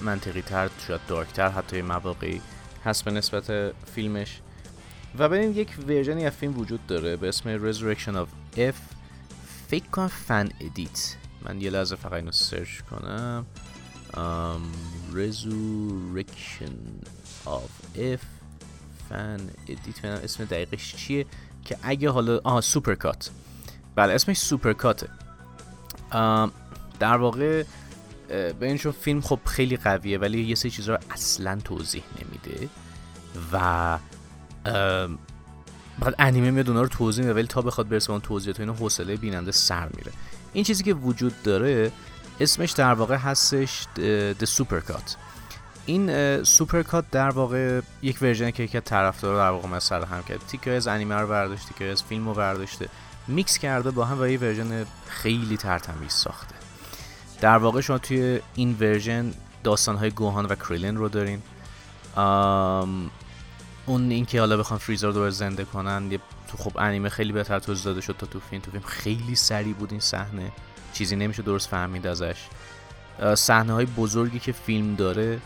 منطقی 0.00 0.42
تر 0.42 0.70
شاید 0.86 1.00
dark 1.08 1.35
تر 1.35 1.48
حتی 1.48 1.82
مواقعی 1.82 2.40
هست 2.84 3.04
به 3.04 3.10
نسبت 3.10 3.72
فیلمش. 3.94 4.40
و 5.18 5.28
ببین 5.28 5.50
یک 5.54 5.68
version 5.88 6.21
ی 6.21 6.26
از 6.26 6.32
فیلم 6.32 6.58
وجود 6.58 6.86
داره 6.86 7.16
به 7.16 7.28
اسم 7.28 7.72
Resurrection 7.72 8.14
of 8.16 8.58
F. 8.58 8.74
فکر 9.68 9.88
کنم 9.92 10.08
fan 10.08 10.48
edit 10.60 11.16
من 11.42 11.60
یه 11.60 11.70
لحظه 11.70 11.96
فقط 11.96 12.12
اینو 12.12 12.32
سرچ 12.32 12.80
کنم. 12.80 13.46
um, 14.12 14.62
Resurrection 15.14 16.76
of 17.46 17.98
F. 17.98 18.24
fan 19.08 19.40
edit 19.68 20.04
اسم 20.04 20.44
دقیقش 20.44 20.94
چیه 20.96 21.26
که 21.64 21.76
اگه 21.82 22.10
حالا 22.10 22.40
آها 22.44 22.60
Super 22.60 22.94
Cut 22.94 23.30
بله 23.96 24.12
اسمش 24.14 24.38
Super 24.38 24.72
Cut 24.72 24.99
ه 24.99 25.08
در 26.98 27.16
واقع 27.16 27.64
به 28.28 28.54
این 28.60 28.76
فیلم 28.76 29.20
خب 29.20 29.38
خیلی 29.46 29.76
قویه 29.76 30.18
ولی 30.18 30.44
یه 30.44 30.54
سری 30.54 30.70
چیزها 30.70 30.94
رو 30.94 31.00
اصلا 31.10 31.58
توضیح 31.64 32.02
نمیده 32.22 32.68
و 33.52 33.98
بعد 35.98 36.14
انیمه 36.18 36.50
میاد 36.50 36.68
اونا 36.68 36.82
رو 36.82 36.88
توضیح 36.88 37.24
میده 37.24 37.34
ولی 37.34 37.46
تا 37.46 37.62
بخواد 37.62 37.88
برسه 37.88 38.10
اون 38.10 38.20
توضیحات 38.20 38.60
اینا 38.60 38.72
حوصله 38.72 39.16
بیننده 39.16 39.52
سر 39.52 39.88
میره. 39.96 40.12
این 40.52 40.64
چیزی 40.64 40.84
که 40.84 40.94
وجود 40.94 41.42
داره 41.42 41.92
اسمش 42.40 42.70
در 42.70 42.94
واقع 42.94 43.16
هستش 43.16 43.86
Super 44.44 44.80
Cut 44.80 45.16
این 45.86 46.42
Super 46.42 46.82
Cut 46.82 47.04
در 47.10 47.30
واقع 47.30 47.80
یک 48.02 48.22
version 48.22 48.48
ی 48.48 48.52
که 48.52 48.62
یک 48.62 48.76
طرفدار 48.76 49.36
در 49.36 49.50
واقع 49.50 49.68
مثلا 49.68 50.04
هم 50.04 50.22
کرد. 50.22 50.40
تیکه 50.48 50.70
از 50.70 50.86
انیمه 50.86 51.14
رو 51.14 51.28
برداشته 51.28 51.68
تیکه 51.68 51.84
از 51.84 52.02
فیلم 52.02 52.28
رو 52.28 52.34
برداشته. 52.34 52.88
میکس 53.28 53.58
کرده 53.58 53.90
با 53.90 54.04
هم 54.04 54.20
و 54.20 54.26
یه 54.26 54.38
version 54.38 54.86
خیلی 55.08 55.56
ترتمیز 55.56 56.12
ساخته. 56.12 56.54
در 57.40 57.58
واقع 57.58 57.80
شما 57.80 57.98
توی 57.98 58.40
این 58.54 58.76
version 58.80 59.34
داستانهای 59.64 60.10
گوهان 60.10 60.46
و 60.46 60.54
کریلین 60.54 60.96
رو 60.96 61.08
دارین. 61.08 61.42
اون 63.86 64.10
اینکه 64.10 64.40
حالا 64.40 64.56
بخوان 64.56 64.78
فریزا 64.78 65.10
رو 65.10 65.30
زنده 65.30 65.64
کنن 65.64 66.12
یه 66.12 66.20
تو 66.48 66.56
خب 66.56 66.78
انیمه 66.78 67.08
خیلی 67.08 67.32
بهتر 67.32 67.58
توضیح 67.58 67.84
داده 67.84 68.00
شد 68.00 68.16
تا 68.18 68.26
تو 68.26 68.40
فیلم. 68.40 68.62
تو 68.62 68.70
فیلم 68.70 68.84
خیلی 68.86 69.34
سریع 69.34 69.74
بود 69.74 69.90
این 69.90 70.00
صحنه. 70.00 70.52
چیزی 70.92 71.16
نمیشه 71.16 71.42
درست 71.42 71.68
فهمید 71.68 72.06
ازش. 72.06 72.36
صحنه 73.34 73.72
های 73.72 73.86
بزرگی 73.86 74.38
که 74.38 74.52
فیلم 74.52 74.94
داره 74.94 75.40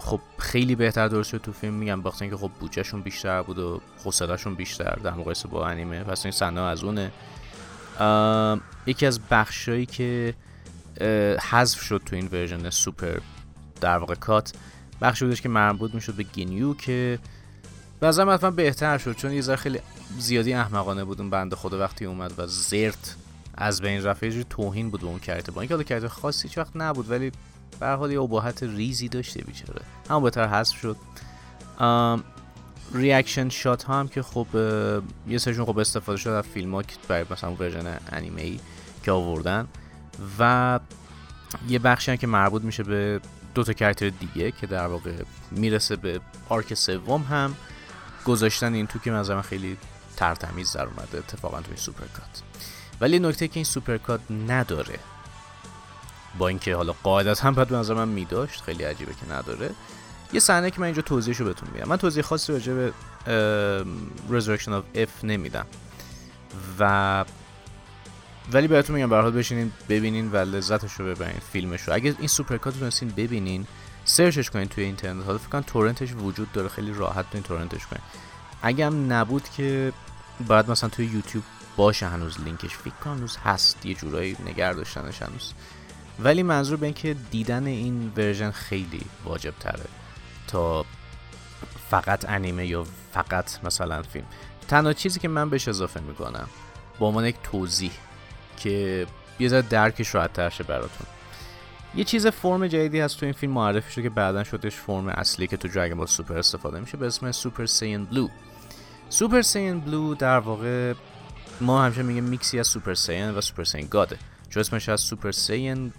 خب 0.00 0.20
خیلی 0.38 0.74
بهتر 0.74 1.08
درست 1.08 1.30
شد 1.30 1.38
تو 1.38 1.52
فیلم. 1.52 1.74
میگم 1.74 2.02
بابت 2.02 2.22
اینکه 2.22 2.36
خب 2.36 2.50
بودجهشون 2.60 3.02
بیشتر 3.02 3.42
بود 3.42 3.58
و 3.58 3.80
حوصلهشون 4.04 4.54
بیشتر 4.54 4.94
در 4.94 5.14
مقایسه 5.14 5.48
با 5.48 5.66
انیمه. 5.66 6.04
پس 6.04 6.26
این 6.26 6.32
صحنه 6.32 6.60
از 6.60 6.84
اونه. 6.84 7.12
یکی 8.86 9.06
از 9.06 9.20
بخشایی 9.30 9.86
که 9.86 10.34
حذف 11.50 11.80
شد 11.80 12.02
تو 12.06 12.16
این 12.16 12.28
version 12.32 12.70
Super 12.70 13.18
در 13.80 13.98
واقع 13.98 14.14
Cut 14.14 14.52
بخشی 15.00 15.24
بودش 15.24 15.40
که 15.40 15.48
مربوط 15.48 15.94
می‌شد 15.94 16.14
به 16.14 16.22
گینیو 16.22 16.74
که 16.74 17.18
بعضا 18.00 18.32
حتما 18.34 18.50
بهتر 18.50 18.98
شد 18.98 19.16
چون 19.16 19.32
یه 19.32 19.40
ذره 19.40 19.56
خیلی 19.56 19.80
زیادی 20.18 20.54
احمقانه 20.54 21.04
بود. 21.04 21.20
اون 21.20 21.30
بنده 21.30 21.56
خدا 21.56 21.78
وقتی 21.78 22.04
اومد 22.04 22.32
و 22.38 22.46
زرت 22.46 23.16
از 23.54 23.80
بین 23.80 24.04
رفت 24.04 24.48
توهین 24.48 24.90
بود 24.90 25.00
به 25.00 25.06
اون 25.06 25.18
character 25.18 25.52
با 25.52 25.60
اینکه 25.60 25.74
حالا 25.74 25.84
character 25.84 26.08
خاصی 26.08 26.48
هیچ 26.48 26.58
وقت 26.58 26.76
نبود 26.76 27.10
ولی 27.10 27.32
به 27.80 27.88
حال 27.88 28.12
یه 28.12 28.20
ابهت 28.20 28.62
ریزی 28.62 29.08
داشته 29.08 29.42
بیچاره. 29.42 29.82
همون 30.10 30.22
بهتر 30.22 30.48
حذف 30.48 30.76
شد. 30.76 30.96
reaction 32.94 33.48
shot 33.48 33.82
ها 33.82 34.00
هم 34.00 34.08
که 34.08 34.22
خب 34.22 34.46
یه 35.28 35.38
سرشون 35.38 35.64
خب 35.64 35.78
استفاده 35.78 36.18
شد 36.18 36.28
از 36.28 36.44
فیلم 36.44 36.74
ها 36.74 36.82
که 36.82 36.96
برای 37.08 37.24
مثلا 37.30 37.54
version 37.54 37.98
انیمه 38.12 38.42
ای 38.42 38.60
که 39.02 39.12
آوردن. 39.12 39.68
و 40.38 40.80
یه 41.68 41.78
بخشی 41.78 42.10
هم 42.10 42.16
که 42.16 42.26
مربوط 42.26 42.62
میشه 42.62 42.82
به 42.82 43.20
دو 43.54 43.64
تا 43.64 43.72
character 43.72 44.08
دیگه 44.08 44.50
که 44.50 44.66
در 44.66 44.86
واقع 44.86 45.22
می‌رسه 45.50 45.96
به 45.96 46.20
arc 46.48 46.74
سوم 46.74 47.22
هم. 47.22 47.54
گذاشتن 48.26 48.74
این 48.74 48.86
تو 48.86 48.98
که 48.98 49.10
من 49.10 49.42
خیلی 49.42 49.76
ترتمیز 50.16 50.72
در 50.72 50.86
اومده 50.86 51.18
اتفاقا 51.18 51.60
توی 51.60 51.76
Super 51.76 52.06
Cut 52.06 52.42
ولی 53.00 53.18
نکته 53.18 53.48
که 53.48 53.54
این 53.54 53.64
Super 53.64 53.96
Cut 53.96 54.20
نداره 54.48 54.98
با 56.38 56.48
اینکه 56.48 56.76
حالا 56.76 56.94
قاعدت 57.02 57.40
هم 57.40 57.54
باید 57.54 57.68
به 57.68 57.94
من 57.94 58.08
میداشت 58.08 58.60
خیلی 58.62 58.84
عجیبه 58.84 59.12
که 59.12 59.32
نداره. 59.32 59.70
یه 60.32 60.40
صحنه 60.40 60.70
که 60.70 60.80
من 60.80 60.84
اینجا 60.84 61.02
توضیحشو 61.02 61.44
بهتون 61.44 61.68
میدم. 61.74 61.88
من 61.88 61.96
توضیح 61.96 62.22
خاصی 62.22 62.52
راجع 62.52 62.72
به 62.72 62.92
Resurrection 64.30 64.68
of 64.68 64.98
F 64.98 65.24
نمیدم. 65.24 65.66
و 66.78 67.24
ولی 68.52 68.68
بهتون 68.68 68.96
میگم 68.96 69.08
به 69.08 69.16
حال 69.16 69.30
بشینین 69.30 69.72
ببینین 69.88 70.32
و 70.32 70.36
لذتش 70.36 70.92
رو 70.92 71.06
ببرین 71.06 71.40
فیلمش 71.52 71.82
رو 71.82 71.94
اگه 71.94 72.14
این 72.18 72.28
Super 72.28 72.56
Cut 72.56 72.74
رو 72.80 72.90
ببینین 73.16 73.66
سرچش 74.04 74.50
کنین 74.50 74.68
توی 74.68 74.84
اینترنت. 74.84 75.24
حالا 75.24 75.38
فکر 75.38 75.48
کنم 75.48 75.60
تورنتش 75.62 76.12
وجود 76.12 76.52
داره. 76.52 76.68
خیلی 76.68 76.92
راحت 76.92 77.30
تو 77.30 77.40
تورنتش 77.40 77.86
کنین. 77.86 78.02
اگه 78.62 78.86
هم 78.86 79.12
نبود 79.12 79.42
که 79.56 79.92
باید 80.46 80.70
مثلا 80.70 80.88
توی 80.88 81.06
یوتیوب 81.06 81.44
باشه 81.76 82.06
هنوز 82.06 82.40
لینکش 82.40 82.76
فکر 82.76 82.94
کنم 83.04 83.16
هنوز 83.16 83.36
هست. 83.44 83.86
یه 83.86 83.94
جورایی 83.94 84.36
نگر 84.46 84.72
داشتنش 84.72 85.22
هنوز. 85.22 85.52
ولی 86.20 86.42
منظور 86.42 86.76
به 86.76 86.86
اینکه 86.86 87.16
دیدن 87.30 87.66
این 87.66 88.12
ورژن 88.16 88.50
خیلی 88.50 89.02
واجب 89.24 89.54
تره 89.60 89.84
تا 90.46 90.84
فقط 91.90 92.28
انیمه 92.28 92.66
یا 92.66 92.86
فقط 93.12 93.64
مثلا 93.64 94.02
فیلم. 94.02 94.26
تنها 94.68 94.92
چیزی 94.92 95.20
که 95.20 95.28
من 95.28 95.50
بهش 95.50 95.68
اضافه 95.68 96.00
می‌کنم 96.00 96.48
با 96.98 97.06
عنوان 97.06 97.24
یک 97.24 97.36
توضیح 97.42 97.92
که 98.56 99.06
یه 99.38 99.48
ذره 99.48 99.62
درکش 99.62 100.14
راحت 100.14 100.48
شه 100.48 100.64
براتون. 100.64 101.06
یه 101.94 102.04
چیز 102.04 102.26
فرم 102.26 102.66
جدیدی 102.66 103.00
هست 103.00 103.20
تو 103.20 103.26
این 103.26 103.32
فیلم 103.32 103.52
معرفی 103.52 103.92
شده 103.92 104.02
که 104.02 104.10
بعدا 104.10 104.44
شدش 104.44 104.74
فرم 104.74 105.08
اصلی 105.08 105.46
که 105.46 105.56
تو 105.56 105.68
Dragon 105.68 105.98
Ball 105.98 106.06
Super 106.06 106.38
استفاده 106.38 106.80
میشه 106.80 106.96
به 106.96 107.06
اسم 107.06 107.32
Super 107.32 107.66
Saiyan 107.66 108.04
Blue 108.04 108.28
Super 109.08 109.42
Saiyan 109.42 109.80
Blue 109.80 110.14
در 110.14 110.38
واقع 110.38 110.94
ما 111.60 111.84
همیشه 111.84 112.02
میگیم 112.02 112.24
میکسی 112.24 112.60
از 112.60 112.66
Super 112.66 112.94
Saiyan 112.94 113.30
و 113.30 113.40
Super 113.40 113.64
Saiyan 113.64 113.86
God 113.86 114.10
ه 114.10 114.18
چون 114.50 114.60
اسمش 114.60 114.88
از 114.88 115.00
Super 115.00 115.30
Saiyan 115.30 115.92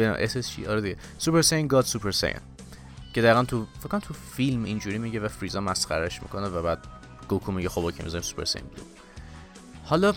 به 0.00 0.24
اس 0.24 0.38
چی 0.48 0.66
آره 0.66 0.80
دیگه. 0.80 0.96
Super 1.18 1.42
Saiyan 1.42 1.66
God 1.66 1.84
Super 1.84 2.10
Saiyan 2.10 2.34
که 3.14 3.22
دقیقا 3.22 3.44
تو 3.44 3.66
فکر 3.82 3.98
تو 3.98 4.14
فیلم 4.14 4.64
اینجوری 4.64 4.98
میگه 4.98 5.20
و 5.20 5.28
فریزا 5.28 5.60
مسخرش 5.60 6.22
می‌کنه 6.22 6.46
و 6.46 6.62
بعد 6.62 6.78
گوکو 7.28 7.52
میگه 7.52 7.68
خب 7.68 7.84
okay 7.84 8.02
می‌ذاریم 8.02 8.28
Super 8.28 8.44
Saiyan 8.44 8.62
Blue 8.62 8.84
حالا 9.84 10.14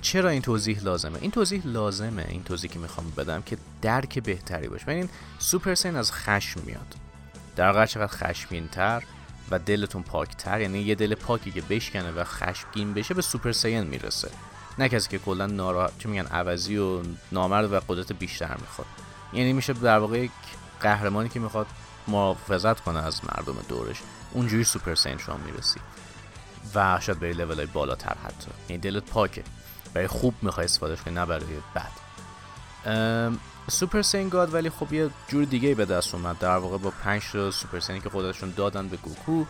چرا 0.00 0.30
این 0.30 0.42
توضیح 0.42 0.82
لازمه؟ 0.82 1.18
این 1.20 1.30
توضیح 1.30 1.62
لازمه 1.64 2.26
این 2.28 2.44
توضیح 2.44 2.70
که 2.70 2.78
می‌خوام 2.78 3.12
بدم 3.16 3.42
که 3.42 3.58
درک 3.82 4.18
بهتری 4.18 4.68
باشه. 4.68 4.84
ببینید 4.84 5.10
Super 5.38 5.74
Saiyan 5.74 5.96
از 5.96 6.12
خشم 6.12 6.60
میاد. 6.66 6.94
در 7.56 7.66
واقع 7.66 7.86
چقدر 7.86 8.12
خشمگین 8.12 8.68
تر 8.68 9.02
و 9.50 9.58
دلتون 9.58 10.02
پاکتر 10.02 10.60
یعنی 10.60 10.78
یه 10.78 10.94
دل 10.94 11.14
پاکی 11.14 11.50
که 11.50 11.60
بشکنه 11.60 12.10
و 12.10 12.24
خشمگین 12.24 12.94
بشه 12.94 13.14
به 13.14 13.22
Super 13.22 13.52
Saiyan 13.52 13.82
می‌رسه. 13.82 14.30
نه 14.78 14.88
کسی 14.88 15.08
که 15.08 15.18
کلا 15.18 15.46
ناراحت 15.46 15.98
چه 15.98 16.08
میگن 16.08 16.26
عوضی 16.26 16.76
و 16.76 17.02
نامرد 17.32 17.72
و 17.72 17.80
قدرت 17.88 18.12
بیشتر 18.12 18.56
می‌خواد. 18.60 18.86
یعنی 19.32 19.52
میشه 19.52 19.72
در 19.72 19.98
واقع 19.98 20.18
یک 20.18 20.30
قهرمانی 20.80 21.28
که 21.28 21.40
می‌خواد 21.40 21.66
محافظت 22.08 22.80
کنه 22.80 23.06
از 23.06 23.20
مردم 23.24 23.56
دورش 23.68 23.96
اونجوری 24.32 24.64
Super 24.64 24.94
Saiyan 24.94 25.18
شما 25.18 25.36
می‌رسی. 25.36 25.80
و 26.74 27.00
شاید 27.00 27.18
به 27.18 27.32
لول 27.32 27.56
های 27.56 27.66
بالاتر 27.66 28.16
حتی. 28.24 28.50
یعنی 28.68 28.82
دلت 28.82 29.02
پاکه. 29.02 29.44
برای 29.94 30.06
خوب 30.06 30.34
می‌خوای 30.42 30.64
استفاده 30.64 30.96
کنی 30.96 31.14
نه 31.14 31.26
برای 31.26 31.46
بد. 31.74 31.92
Super 33.68 34.02
Saiyan 34.02 34.28
God 34.28 34.54
ولی 34.54 34.70
خب 34.70 34.92
یه 34.92 35.10
جور 35.28 35.44
دیگه 35.44 35.74
به 35.74 35.84
دست 35.84 36.14
اومد. 36.14 36.38
در 36.38 36.56
واقع 36.56 36.78
با 36.78 36.90
5 36.90 37.22
تا 37.32 37.50
Super 37.50 37.80
Saiyan 37.80 37.97
ی 37.97 38.00
که 38.00 38.10
خودشون 38.10 38.50
دادن 38.56 38.88
به 38.88 38.96
گوکو 38.96 39.44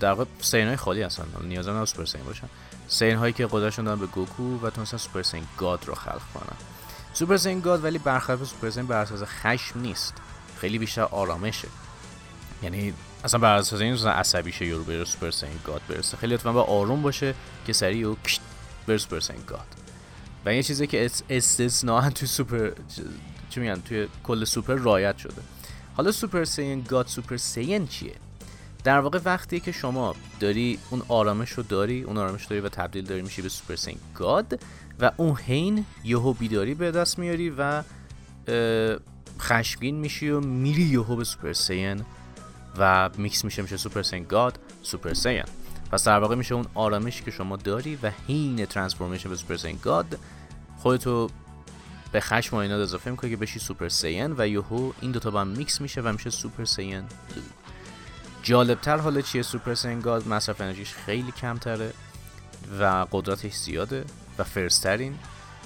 در 0.00 0.12
واقع 0.12 0.24
Saiyan 0.40 0.66
های 0.66 0.76
خالی 0.76 1.02
هستن. 1.02 1.24
نیاز 1.42 1.68
نداره 1.68 1.84
Super 1.84 2.04
Saiyan 2.04 2.24
باشن. 2.24 2.48
Saiyan 2.88 3.16
هایی 3.16 3.32
که 3.32 3.46
خودشون 3.48 3.84
دادن 3.84 4.00
به 4.00 4.06
گوکو 4.06 4.66
و 4.66 4.70
تونستن 4.70 4.96
Super 4.96 5.22
Saiyan 5.22 5.46
God 5.58 5.84
رو 5.86 5.94
خلق 5.94 6.22
کنن. 6.34 6.56
Super 7.14 7.36
Saiyan 7.36 7.60
God 7.60 7.84
ولی 7.84 7.98
برخلاف 7.98 8.44
Super 8.44 8.70
Saiyan 8.70 8.86
بر 8.86 9.00
اساس 9.00 9.22
خشم 9.22 9.80
نیست. 9.80 10.14
خیلی 10.60 10.78
بیشتر 10.78 11.02
آرامشه. 11.02 11.68
یعنی 12.62 12.94
اصلا 13.24 13.40
بر 13.40 13.56
اساس 13.56 13.80
این 13.80 13.96
عصبی 13.96 14.52
شه 14.52 14.66
یهو 14.66 14.84
بره 14.84 15.04
Super 15.04 15.30
Saiyan 15.30 15.58
God 15.64 15.80
برسه. 15.88 16.16
خیلی 16.16 16.34
لطفا 16.34 16.52
باید 16.52 16.62
آروم 16.62 17.02
باشه 17.02 17.34
که 17.66 17.72
سریع 17.72 18.08
و 18.08 18.14
بره 18.86 18.98
Super 18.98 19.20
Saiyan 19.20 19.36
God. 19.46 19.66
و 20.46 20.54
یه 20.54 20.62
چیزی 20.62 20.86
که 20.86 21.10
استثناء 21.30 22.10
توی 22.10 22.28
سوپر 22.28 22.70
چی 23.50 23.60
میگن؟ 23.60 23.80
توی 23.80 24.08
کل 24.24 24.44
سوپر 24.44 24.74
رایت 24.74 25.18
شده. 25.18 25.42
حالا 25.96 26.12
Super 26.12 26.44
Saiyan 26.44 26.82
God 26.82 27.06
Super 27.06 27.36
Saiyan 27.36 27.86
چیه؟ 27.86 28.14
در 28.84 29.00
واقع 29.00 29.20
وقتی 29.24 29.60
که 29.60 29.72
شما 29.72 30.14
داری 30.40 30.78
اون 30.90 31.02
آرامش 31.08 31.50
رو 31.50 31.62
داری 31.62 32.02
اون 32.02 32.18
آرامش 32.18 32.46
داری 32.46 32.60
و 32.60 32.68
تبدیل 32.68 33.04
داری 33.04 33.22
میشی 33.22 33.42
به 33.42 33.48
Super 33.48 33.76
Saiyan 33.76 33.98
God 34.14 34.60
و 35.00 35.10
اون 35.16 35.36
حین 35.46 35.84
یهو 36.04 36.32
بیداری 36.32 36.74
به 36.74 36.90
دست 36.90 37.18
میاری 37.18 37.50
و 37.58 37.82
خشمگین 39.40 39.96
میشی 39.96 40.30
و 40.30 40.40
میری 40.40 40.82
یهو 40.82 41.16
به 41.16 41.24
Super 41.24 41.52
Saiyan 41.52 42.04
و 42.78 43.10
میکس 43.16 43.44
میشه 43.44 43.62
میشه 43.62 43.76
Super 43.76 44.02
Saiyan 44.02 44.24
God 44.24 44.58
Super 44.82 45.14
Saiyan 45.14 45.44
پس 45.92 46.04
در 46.04 46.18
واقع 46.18 46.34
میشه 46.34 46.54
اون 46.54 46.66
آرامشی 46.74 47.24
که 47.24 47.30
شما 47.30 47.56
داری 47.56 47.98
و 48.02 48.10
حین 48.26 48.66
transformation 48.66 49.28
به 49.28 49.36
Super 49.36 49.56
Saiyan 49.56 49.78
God 49.82 50.18
خودتو 50.78 51.28
به 52.12 52.20
خشم 52.20 52.56
و 52.56 52.58
اینا 52.58 52.74
اضافه 52.74 53.10
می‌کنه 53.10 53.30
که 53.30 53.36
بشی 53.36 53.58
Super 53.58 53.88
Saiyan 53.88 54.34
و 54.38 54.48
یهو 54.48 54.92
این 55.00 55.12
دوتا 55.12 55.30
با 55.30 55.40
هم 55.40 55.48
میکس 55.48 55.80
میشه 55.80 56.00
و 56.00 56.12
میشه 56.12 56.30
Super 56.30 56.64
Saiyan 56.64 57.02
جالبتر 58.44 58.96
حالا 58.96 59.20
چیه 59.20 59.42
Super 59.42 59.74
Saiyan 59.74 60.00
God 60.00 60.28
مصرف 60.28 60.60
انرژیش 60.60 60.92
خیلی 60.92 61.32
کمتره 61.32 61.92
و 62.80 63.06
قدرتش 63.12 63.54
زیاده 63.54 64.04
و 64.38 64.44
فرزترین. 64.44 65.18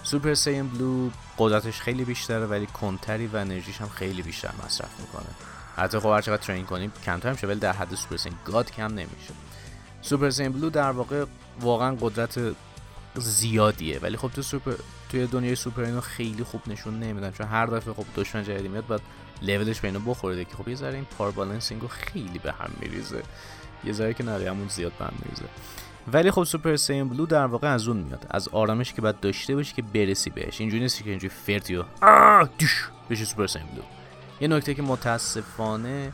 Super 0.03 0.35
Saiyan 0.35 0.69
Blue 0.69 1.11
قدرتش 1.39 1.81
خیلی 1.81 2.05
بیشتره 2.05 2.47
ولی 2.47 2.67
کندتری 2.67 3.27
و 3.27 3.37
انرژیش 3.37 3.81
هم 3.81 3.89
خیلی 3.89 4.23
بیشتر 4.23 4.51
مصرف 4.65 5.01
می‌کنه. 5.01 5.29
حتی 5.77 5.99
خب 5.99 6.07
هر 6.07 6.21
چقدر 6.21 6.43
train 6.43 6.67
کنیم 6.67 6.93
کمتر 7.05 7.33
میشه 7.33 7.47
ولی 7.47 7.61
در 7.61 7.73
حد 7.73 7.95
Super 7.95 8.17
Saiyan 8.17 8.33
God 8.45 8.71
کم 8.71 8.87
نمیشه. 8.87 9.35
Super 10.03 10.31
Saiyan 10.31 10.53
Blue 10.53 10.71
در 10.71 10.91
واقع 10.91 11.25
واقعا 11.61 11.97
قدرت 12.01 12.41
زیادیه. 13.15 13.99
ولی 13.99 14.17
خب 14.17 14.31
تو 14.35 14.43
سوپر 14.43 14.75
توی 15.09 15.27
دنیای 15.27 15.55
سوپر 15.55 15.83
اینو 15.83 16.01
خیلی 16.01 16.45
خوب 16.45 16.61
نشون 16.67 17.01
نمیدن 17.01 17.31
چون 17.31 17.47
هر 17.47 17.67
دفعه 17.67 17.95
خب 17.95 18.05
دشمن 18.17 18.45
جدیدی 18.45 18.69
میاد 18.69 18.87
بعد 18.87 19.01
لولش 19.43 19.81
به 19.81 19.89
اینو 19.89 20.01
بخوره 20.01 20.45
که 20.45 20.57
خب 20.57 20.69
یه 20.69 20.75
ذره 20.75 20.95
این 20.95 21.07
power 21.19 21.31
balancing 21.31 21.83
رو 21.83 21.89
خیلی 21.89 22.39
به 22.39 22.53
هم 22.53 22.71
میریزه. 22.81 23.23
یه 23.85 23.93
ذره 23.93 24.15
که 24.15 24.25
نه 24.25 24.51
همون 24.51 24.69
زیاد 24.69 24.93
به 24.99 25.05
هم 25.05 25.13
میریزه. 25.23 25.45
ولی 26.13 26.31
خب 26.31 26.45
Super 26.45 26.77
Saiyan 26.77 27.09
Blue 27.09 27.27
در 27.27 27.47
واقع 27.47 27.75
از 27.75 27.89
اون 27.89 27.97
میاد. 27.97 28.27
از 28.31 28.49
آرامش 28.49 28.93
که 28.93 29.03
باید 29.03 29.21
داشته 29.21 29.55
باشی 29.55 29.75
که 29.75 29.83
برسی 29.83 30.31
بهش. 30.31 30.61
اینجوری 30.61 30.83
نیست 30.83 31.05
که 31.05 31.11
اینجوری 31.11 31.35
فرتی 31.47 31.77
و 31.77 31.85
بشه 33.11 33.25
Super 33.25 33.47
Saiyan 33.47 33.63
Blue 33.63 33.83
یه 34.41 34.49
نکته 34.49 34.75
که 34.75 34.83
متاسفانه 34.83 36.13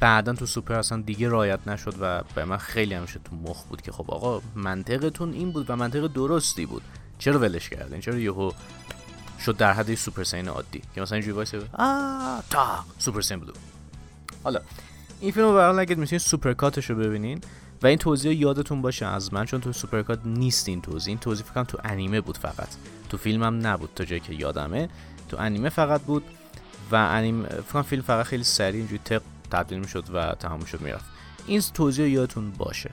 بعدا 0.00 0.32
تو 0.32 0.46
سوپر 0.46 0.74
اصلا 0.74 1.02
دیگه 1.02 1.28
رعایت 1.28 1.68
نشد 1.68 1.94
و 2.00 2.22
به 2.34 2.44
من 2.44 2.56
خیلی 2.56 2.94
همیشه 2.94 3.20
تو 3.24 3.36
مخ 3.36 3.64
بود 3.64 3.82
که 3.82 3.92
خب 3.92 4.10
آقا 4.10 4.42
منطقتون 4.54 5.32
این 5.32 5.52
بود 5.52 5.70
و 5.70 5.76
منطق 5.76 6.06
درستی 6.06 6.66
بود. 6.66 6.82
چرا 7.18 7.38
ولش 7.38 7.68
کردین؟ 7.68 8.00
چرا 8.00 8.18
یهو 8.18 8.50
شد 9.40 9.56
در 9.56 9.72
حد 9.72 9.94
Super 9.94 10.24
Saiyan 10.24 10.48
عادی. 10.48 10.82
که 10.94 11.00
مثلا 11.00 11.16
اینجوری 11.16 11.36
وایس 11.36 11.54
آ 11.54 12.40
تا. 12.50 12.84
Super 12.98 13.20
Saiyan 13.20 13.40
Blue. 13.40 13.52
حالا 14.44 14.60
این 15.20 15.32
فیلم 15.32 15.46
رو 15.46 15.54
برای 15.54 15.80
اگه 15.80 15.94
می‌تونید 15.94 16.22
supercut 16.22 16.52
ش 16.52 16.90
رو 16.90 16.96
ببینین 16.96 17.40
و 17.82 17.86
این 17.86 17.98
توضیح 17.98 18.32
یادتون 18.32 18.82
باشه 18.82 19.06
از 19.06 19.34
من 19.34 19.44
چون 19.44 19.60
تو 19.60 19.72
supercut 19.72 20.20
نیست 20.24 20.68
این 20.68 20.80
توضیح. 20.82 21.08
این 21.08 21.18
توضیح 21.18 21.46
فکرم 21.46 21.64
تو 21.64 21.78
انیمه 21.84 22.20
بود 22.20 22.38
فقط. 22.38 22.68
تو 23.08 23.16
فیلم 23.16 23.42
هم 23.42 23.66
نبود 23.66 23.90
تا 23.94 24.04
جایی 24.04 24.20
که 24.20 24.34
یادمه. 24.34 24.88
تو 25.28 25.36
انیمه 25.40 25.68
فقط 25.68 26.00
بود 26.00 26.24
و 26.90 26.96
انیم 26.96 27.46
فکرم 27.46 27.82
فیلم 27.82 28.02
فقط 28.02 28.26
خیلی 28.26 28.44
سریع 28.44 28.78
اینجوری 28.78 29.00
تق 29.04 29.22
تبدیل 29.50 29.78
می‌شد 29.78 30.04
و 30.14 30.34
تمام 30.34 30.64
شد 30.64 30.80
می‌رفت. 30.80 31.04
این 31.46 31.60
توضیح 31.74 32.08
یادتون 32.08 32.50
باشه. 32.50 32.90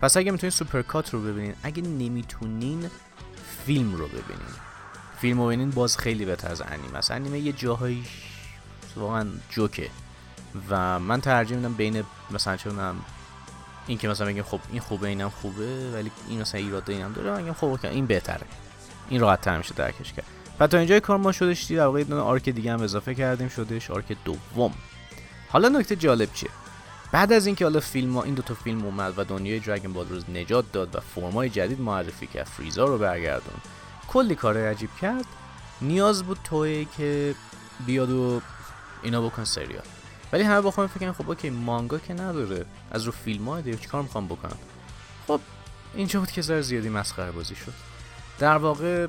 پس 0.00 0.16
اگه 0.16 0.30
می‌تونید 0.30 0.52
supercut 0.54 1.14
رو 1.14 1.20
ببینین 1.20 1.54
اگه 1.62 1.82
نمی‌تونین 1.82 2.90
فیلم 3.66 3.94
رو 3.94 4.06
ببینین. 4.06 4.63
فیلم 5.24 5.40
رو 5.40 5.46
ببینین 5.46 5.70
باز 5.70 5.98
خیلی 5.98 6.24
بهتر 6.24 6.48
از 6.48 6.62
انیمه 6.62 6.98
است. 6.98 7.10
انیمه 7.10 7.38
یه 7.38 7.52
جاهایی 7.52 8.04
واقعا 8.96 9.26
جوکه. 9.50 9.90
و 10.70 10.98
من 10.98 11.20
ترجیح 11.20 11.56
میدم 11.56 11.74
بین 11.74 12.04
مثلا 12.30 12.56
چه 12.56 12.70
این 13.86 13.98
که 13.98 14.08
مثلا 14.08 14.26
بگیم 14.26 14.42
خب 14.42 14.60
این 14.72 14.80
خوبه 14.80 15.08
اینم 15.08 15.28
خوبه 15.28 15.90
ولی 15.94 16.10
این 16.28 16.40
مثلا 16.40 16.60
ایراد 16.60 16.90
اینم 16.90 17.12
داره 17.12 17.42
میگم 17.42 17.52
خب 17.52 17.78
این 17.82 18.06
بهتره. 18.06 18.46
این 19.08 19.20
راحت 19.20 19.40
تر 19.40 19.58
میشه 19.58 19.74
درکش 19.74 20.12
کرد. 20.12 20.26
و 20.60 20.66
تا 20.66 20.78
اینجای 20.78 21.00
کار 21.00 21.18
ما 21.18 21.32
شدش 21.32 21.62
در 21.62 21.86
واقع 21.86 22.00
یه 22.00 22.14
آرک 22.14 22.48
دیگه 22.48 22.72
هم 22.72 22.82
اضافه 22.82 23.14
کردیم 23.14 23.48
شدش 23.48 23.90
آرک 23.90 24.16
دوم. 24.24 24.72
حالا 25.48 25.68
نکته 25.68 25.96
جالب 25.96 26.32
چیه؟ 26.32 26.50
بعد 27.12 27.32
از 27.32 27.46
اینکه 27.46 27.64
حالا 27.64 27.80
فیلم 27.80 28.16
ها 28.16 28.22
این 28.22 28.34
دو 28.34 28.42
تا 28.42 28.54
فیلم 28.54 28.84
اومد 28.84 29.18
و 29.18 29.24
دنیای 29.24 29.58
دراگون 29.58 29.92
بال 29.92 30.08
رو 30.08 30.20
نجات 30.34 30.72
داد 30.72 30.96
و 30.96 31.00
فرمای 31.00 31.50
جدید 31.50 31.80
معرفی 31.80 32.26
کرد 32.26 32.46
فریزا 32.46 32.84
رو 32.84 32.98
برگردون. 32.98 33.60
کلی 34.14 34.34
کار 34.34 34.68
عجیب 34.68 34.90
کرد. 35.00 35.24
نیاز 35.82 36.24
بود 36.24 36.38
توی 36.44 36.84
که 36.96 37.34
بیاد 37.86 38.10
و 38.10 38.40
اینا 39.02 39.22
بکن 39.22 39.44
سریال. 39.44 39.84
ولی 40.32 40.42
همه 40.42 40.60
با 40.60 40.70
خودم 40.70 40.86
فکر 40.86 41.12
خب 41.12 41.28
اوکی 41.28 41.50
مانگا 41.50 41.98
که 41.98 42.14
نداره. 42.14 42.66
از 42.90 43.04
رو 43.04 43.12
فیلم 43.12 43.48
های 43.48 43.62
دیگه 43.62 43.76
چیکار 43.76 44.02
می‌خوام 44.02 44.26
بکنم؟ 44.26 44.56
خب 45.26 45.40
اینجا 45.94 46.20
بود 46.20 46.30
که 46.30 46.42
زر 46.42 46.60
زیادی 46.60 46.88
مسخره 46.88 47.30
بازی 47.30 47.54
شد. 47.54 47.72
در 48.38 48.56
واقع 48.56 49.06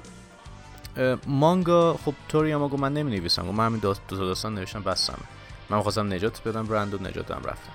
مانگا 1.28 2.00
خب 2.06 2.14
توریاما 2.30 2.68
گفت 2.68 2.82
من 2.82 2.94
نمی 2.94 3.20
نویسم 3.20 3.42
من 3.42 3.66
همین 3.66 3.80
دو 3.80 3.94
تا 4.08 4.16
داستان 4.16 4.56
نوشتم 4.56 4.84
بستم. 4.84 5.20
من 5.70 5.82
خواستم 5.82 6.14
نجات 6.14 6.48
بدم 6.48 6.66
برند 6.66 6.94
و 6.94 6.98
نجات 6.98 7.28
دادم 7.28 7.50
رفتم. 7.50 7.72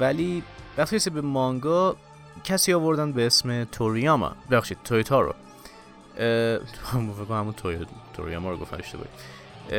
ولی 0.00 0.42
وقتی 0.78 1.10
به 1.10 1.20
مانگا 1.20 1.96
کسی 2.44 2.72
آوردن 2.72 3.12
به 3.12 3.26
اسم 3.26 3.64
توریاما. 3.64 4.32
ببخشید 4.50 4.78
تویوتارو. 4.84 5.34
همون 6.92 7.54
توریاما 8.14 8.50
رو 8.50 8.56
گفتن 8.56 8.76
اشتباهی. 8.76 9.08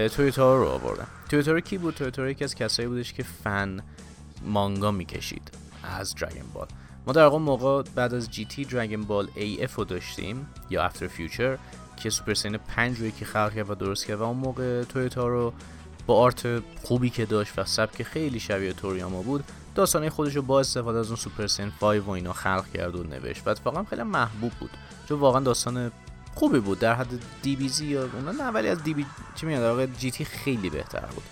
تویوتارو 0.10 0.68
آوردن 0.68 1.08
تویوتارو 1.30 1.60
کی 1.60 1.78
بود؟ 1.78 1.94
تویوتارو 1.94 2.30
یکی 2.30 2.44
از 2.44 2.56
کسایی 2.56 2.88
بودش 2.88 3.14
که 3.14 3.24
فن 3.24 3.80
مانگا 4.46 4.92
می‌کشید 4.92 5.52
از 5.84 6.16
Dragon 6.16 6.44
Ball 6.54 6.68
ما 7.08 7.14
در 7.14 7.24
واقع 7.24 7.38
موقع 7.38 7.84
بعد 7.96 8.14
از 8.14 8.32
GT 8.32 8.66
Dragon 8.66 9.04
Ball 9.04 9.28
AF 9.36 9.76
رو 9.76 9.84
داشتیم 9.84 10.48
یا 10.70 10.84
After 10.84 11.08
Future 11.08 11.58
که 11.98 12.10
Super 12.10 12.34
Saiyan 12.34 12.58
5 12.58 13.00
رو 13.00 13.10
که 13.10 13.26
خلق 13.26 13.54
کرد 13.56 13.70
و 13.70 13.76
درست 13.76 14.06
کرد. 14.06 14.20
و 14.20 14.24
اون 14.24 14.38
موقع 14.38 14.84
تویوتارو 14.84 15.54
با 16.08 16.18
art 16.18 16.64
خوبی 16.84 17.10
که 17.10 17.26
داشت 17.26 17.60
و 17.60 17.66
سبک 17.66 18.04
خیلی 18.04 18.40
شبیه 18.40 18.74
توریاما 18.74 19.22
بود 19.22 19.44
داستانه 19.76 20.10
خودش 20.10 20.36
رو 20.36 20.42
با 20.42 20.60
استفاده 20.60 21.00
از 21.00 21.08
اون 21.08 21.16
Super 21.16 21.48
Saiyan 21.48 21.72
5 21.82 22.02
و 22.02 22.10
اینا 22.10 22.34
خلق 22.34 22.66
کرد 22.74 22.96
و 22.96 23.04
نوشت. 23.04 23.48
و 23.48 23.50
اتفاقا 23.50 23.84
خیلی 23.84 24.04
محبوب 24.04 24.52
بود. 24.52 24.70
چون 25.10 25.20
واقعا 25.20 25.42
داستان 25.42 25.92
خوبی 26.38 26.60
بود 26.60 26.80
در 26.80 26.94
حد 26.94 27.08
DBZ 27.42 27.86
یا 27.86 28.10
اونا 28.14 28.32
نه 28.32 28.44
ولی 28.44 28.68
از 28.68 28.84
DB 28.84 29.06
چی 29.36 29.46
میگن 29.46 29.60
در 29.60 29.70
واقع 29.70 29.86
GT 29.86 30.26
خیلی 30.26 30.70
بهتر 30.70 31.06
بود. 31.06 31.24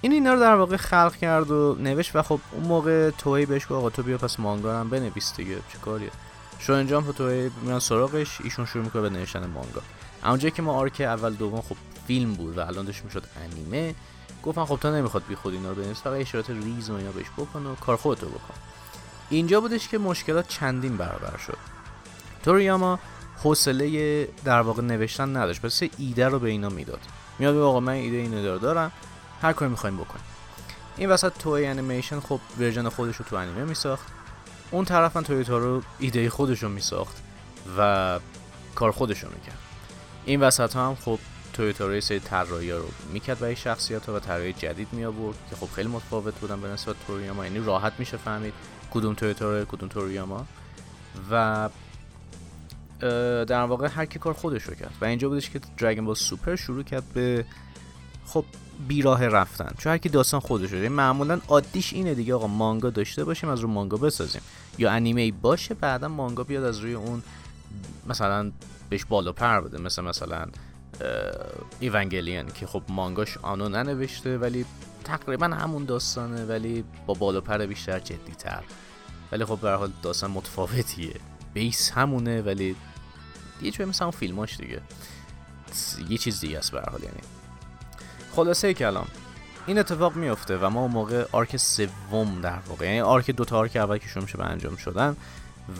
این 0.00 0.12
اینا 0.12 0.34
رو 0.34 0.40
در 0.40 0.54
واقع 0.54 0.76
خلق 0.76 1.16
کرد 1.16 1.50
و 1.50 1.76
نوشت 1.80 2.16
و 2.16 2.22
خب 2.22 2.40
اون 2.52 2.64
موقع 2.64 3.10
Toei 3.10 3.46
بهش 3.46 3.62
گفت 3.62 3.72
آقا 3.72 3.90
تو 3.90 4.02
بیا 4.02 4.18
پس 4.18 4.40
مانگا 4.40 4.80
هم 4.80 4.90
بنویس 4.90 5.36
دیگه 5.36 5.56
چه 5.72 5.78
کاریه. 5.78 6.10
Shonen 6.58 6.72
Jump 6.72 7.04
تو 7.04 7.12
Toei 7.12 7.50
میان 7.62 7.80
سراغش 7.80 8.40
ایشون 8.40 8.66
شروع 8.66 8.84
می‌کنه 8.84 9.02
به 9.02 9.10
نوشتن 9.10 9.46
مانگا. 9.46 9.82
اونجایی 10.24 10.50
که 10.50 10.62
ما 10.62 10.72
arc 10.72 11.00
اول 11.00 11.34
دوم 11.34 11.60
خب 11.60 11.76
فیلم 12.06 12.34
بود 12.34 12.58
و 12.58 12.60
الان 12.60 12.84
داشت 12.84 13.04
می‌شد 13.04 13.24
انیمه 13.44 13.94
گفتن 14.42 14.64
خب 14.64 14.78
شما 14.80 14.90
نمی‌خواد 14.90 15.22
بی 15.28 15.34
خود 15.34 15.54
اینا 15.54 15.68
رو 15.68 15.74
بنویس 15.74 16.02
فقط 16.02 16.20
اشارات 16.20 16.50
ریز 16.50 16.90
و 16.90 16.94
اینا 16.94 17.10
بهش 17.12 17.30
بکن 17.38 17.66
و 17.66 17.74
کار 17.74 17.96
خودتو 17.96 18.26
بکن. 18.26 18.54
اینجا 19.30 19.60
بودش 19.60 19.88
که 19.88 19.98
مشکلات 19.98 20.48
چندین 20.48 20.96
برابر 20.96 21.36
شد. 21.36 21.58
توریاما 22.44 22.98
حوصله 23.42 24.28
در 24.44 24.60
واقع 24.60 24.82
نوشتن 24.82 25.36
نداشت. 25.36 25.60
پس 25.60 25.82
ایده 25.98 26.28
رو 26.28 26.38
به 26.38 26.48
اینا 26.48 26.68
می‌داد. 26.68 27.00
میاد 27.38 27.56
آقا 27.56 27.80
من 27.80 27.92
ایده 27.92 28.16
اینو 28.16 28.58
دارم. 28.58 28.92
هر 29.42 29.52
کاری 29.52 29.70
می‌خوایم 29.70 29.96
بکنیم. 29.96 30.24
این 30.96 31.08
وسط 31.08 31.32
Toei 31.38 31.66
Animation 31.66 32.20
خب 32.20 32.40
version 32.58 32.88
خودش 32.88 33.16
رو 33.16 33.24
تو 33.30 33.36
انیمه 33.36 33.64
میساخت. 33.64 34.06
اون 34.70 34.84
طرف 34.84 35.12
تویوتارو 35.12 35.82
ایده 35.98 36.30
خودش 36.30 36.62
رو 36.62 36.68
میساخت 36.68 37.22
و 37.78 38.20
کار 38.74 38.92
خودش 38.92 39.24
رو 39.24 39.28
می‌کرد. 39.28 39.58
این 40.24 40.40
وسط 40.40 40.76
ها 40.76 40.86
هم 40.86 40.94
خب 40.94 41.18
تویوتا 41.52 41.86
رو 41.86 42.00
سری 42.00 42.20
طراحی 42.20 42.70
رو 42.70 42.84
می‌کرد 43.12 43.38
برای 43.38 43.56
شخصیت 43.56 44.06
ها 44.06 44.14
و 44.14 44.18
طراحی 44.18 44.52
جدید 44.52 44.88
می 44.92 45.04
آورد 45.04 45.36
که 45.50 45.56
خب 45.56 45.68
خیلی 45.74 45.88
متفاوت 45.88 46.34
بودن 46.34 46.60
به 46.60 46.68
نسبت 46.68 46.96
توریاما 47.06 47.44
یعنی 47.44 47.58
راحت 47.58 47.92
میشه 47.98 48.16
فهمید 48.16 48.54
کدوم 48.90 49.14
تویوتا 49.14 49.64
کدوم 49.64 49.88
توریاما 49.88 50.46
و 51.30 51.68
در 53.44 53.64
واقع 53.64 53.88
هر 53.88 54.06
کی 54.06 54.18
کار 54.18 54.32
خودش 54.32 54.62
رو 54.62 54.74
کرد. 54.74 54.94
و 55.00 55.04
اینجا 55.04 55.28
بودش 55.28 55.50
که 55.50 55.60
دراگون 55.78 56.04
بال 56.04 56.14
سوپر 56.14 56.56
شروع 56.56 56.82
کرد 56.82 57.04
به 57.14 57.44
خب 58.26 58.44
بیراه 58.88 59.28
رفتن. 59.28 59.74
چون 59.78 59.92
هر 59.92 59.98
کی 59.98 60.08
داستان 60.08 60.40
خودش 60.40 60.72
رو 60.72 60.88
معمولا 60.92 61.40
عادیش 61.48 61.92
اینه 61.92 62.14
دیگه 62.14 62.34
آقا 62.34 62.46
مانگا 62.46 62.90
داشته 62.90 63.24
باشیم 63.24 63.48
از 63.48 63.60
رو 63.60 63.68
مانگا 63.68 63.96
بسازیم. 63.96 64.42
یا 64.78 64.90
انیمه 64.90 65.32
باشه 65.32 65.74
بعدا 65.74 66.08
مانگا 66.08 66.44
بیاد 66.44 66.64
از 66.64 66.78
روی 66.78 66.94
اون 66.94 67.22
مثلا 68.06 68.52
بهش 68.90 69.04
بال 69.04 69.23
و 69.23 69.32
پر 69.32 69.60
بده. 69.60 69.78
مثل 69.78 70.02
مثلا 70.02 70.46
Evangelion 71.80 72.46
که 72.46 72.66
خب 72.66 72.82
مانگاش 72.88 73.38
آنو 73.42 73.68
ننوشته 73.68 74.38
ولی 74.38 74.64
تقریبا 75.04 75.46
همون 75.46 75.84
داستانه 75.84 76.44
ولی 76.44 76.84
با 77.06 77.14
بال 77.14 77.31
و 77.31 77.40
پر 77.40 77.66
بیشتر 77.66 77.98
جدی 77.98 78.32
تر 78.38 78.62
ولی 79.32 79.44
خب 79.44 79.58
به 79.58 79.70
حال 79.70 79.90
داستان 80.02 80.30
متفاوتیه. 80.30 81.14
base 81.54 81.90
همونه 81.90 82.42
ولی 82.42 82.76
یه 83.62 83.70
جوری 83.70 83.90
مثل 83.90 84.04
اون 84.04 84.10
فیلماش 84.10 84.56
دیگه. 84.56 84.80
یه 86.08 86.18
چیز 86.18 86.40
دیگه 86.40 86.58
است 86.58 86.72
به 86.72 86.80
حال 86.80 87.02
یعنی. 87.02 87.20
خلاصه 88.36 88.74
کلام 88.74 89.06
این 89.66 89.78
اتفاق 89.78 90.16
میفته 90.16 90.58
و 90.58 90.70
ما 90.70 90.80
اون 90.80 90.90
موقع 90.90 91.24
arc 91.32 91.56
سوم 91.56 92.40
در 92.42 92.58
واقع 92.66 92.86
یعنی 92.86 93.00
arc 93.00 93.30
دو 93.30 93.44
تا 93.44 93.58
arc 93.58 93.76
اول 93.76 93.98
که 93.98 94.08
شروع 94.08 94.24
میشه 94.24 94.38
به 94.38 94.44
انجام 94.44 94.76
شدن 94.76 95.16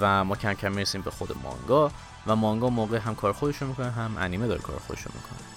و 0.01 0.25
ما 0.25 0.37
کم 0.37 0.55
کم 0.55 0.73
می‌رسیم 0.73 1.01
به 1.01 1.11
خود 1.11 1.37
مانگا 1.43 1.91
و 2.27 2.37
مانگا 2.37 2.69
موقع 2.69 2.99
هم 2.99 3.15
کار 3.15 3.33
خودش 3.33 3.57
رو 3.57 3.69
می‌کنه 3.69 3.91
هم 3.91 4.17
انیمه 4.19 4.47
داره 4.49 4.61
کار 4.61 4.79
خودش 4.87 5.03
رو 5.03 5.11
می‌کنه. 5.15 5.49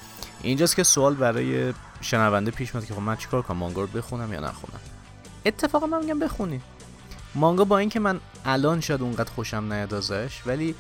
اینجاست 0.42 0.76
که 0.76 0.84
سوال 0.84 1.16
برای 1.16 1.74
شنونده 2.02 2.52
پیش 2.52 2.76
میاد 2.76 2.88
که 2.88 2.94
خب 2.94 3.02
من 3.02 3.16
چیکار 3.16 3.42
کنم 3.42 3.58
مانگا 3.58 3.82
رو 3.82 3.88
بخونم 3.88 4.34
یا 4.34 4.40
نخونم؟ 4.40 4.80
اتفاقا 5.46 5.88
من 5.88 6.00
میگم 6.00 6.20
بخونی. 6.20 6.62
مانگا 7.36 7.64
با 7.64 7.78
اینکه 7.78 8.00
من 8.00 8.20
الان 8.46 8.82
شاید 8.82 9.02
اونقدر 9.02 9.32
خوشم 9.32 9.74
نیاد 9.74 9.94
ازش 9.94 10.42
ولی 10.46 10.76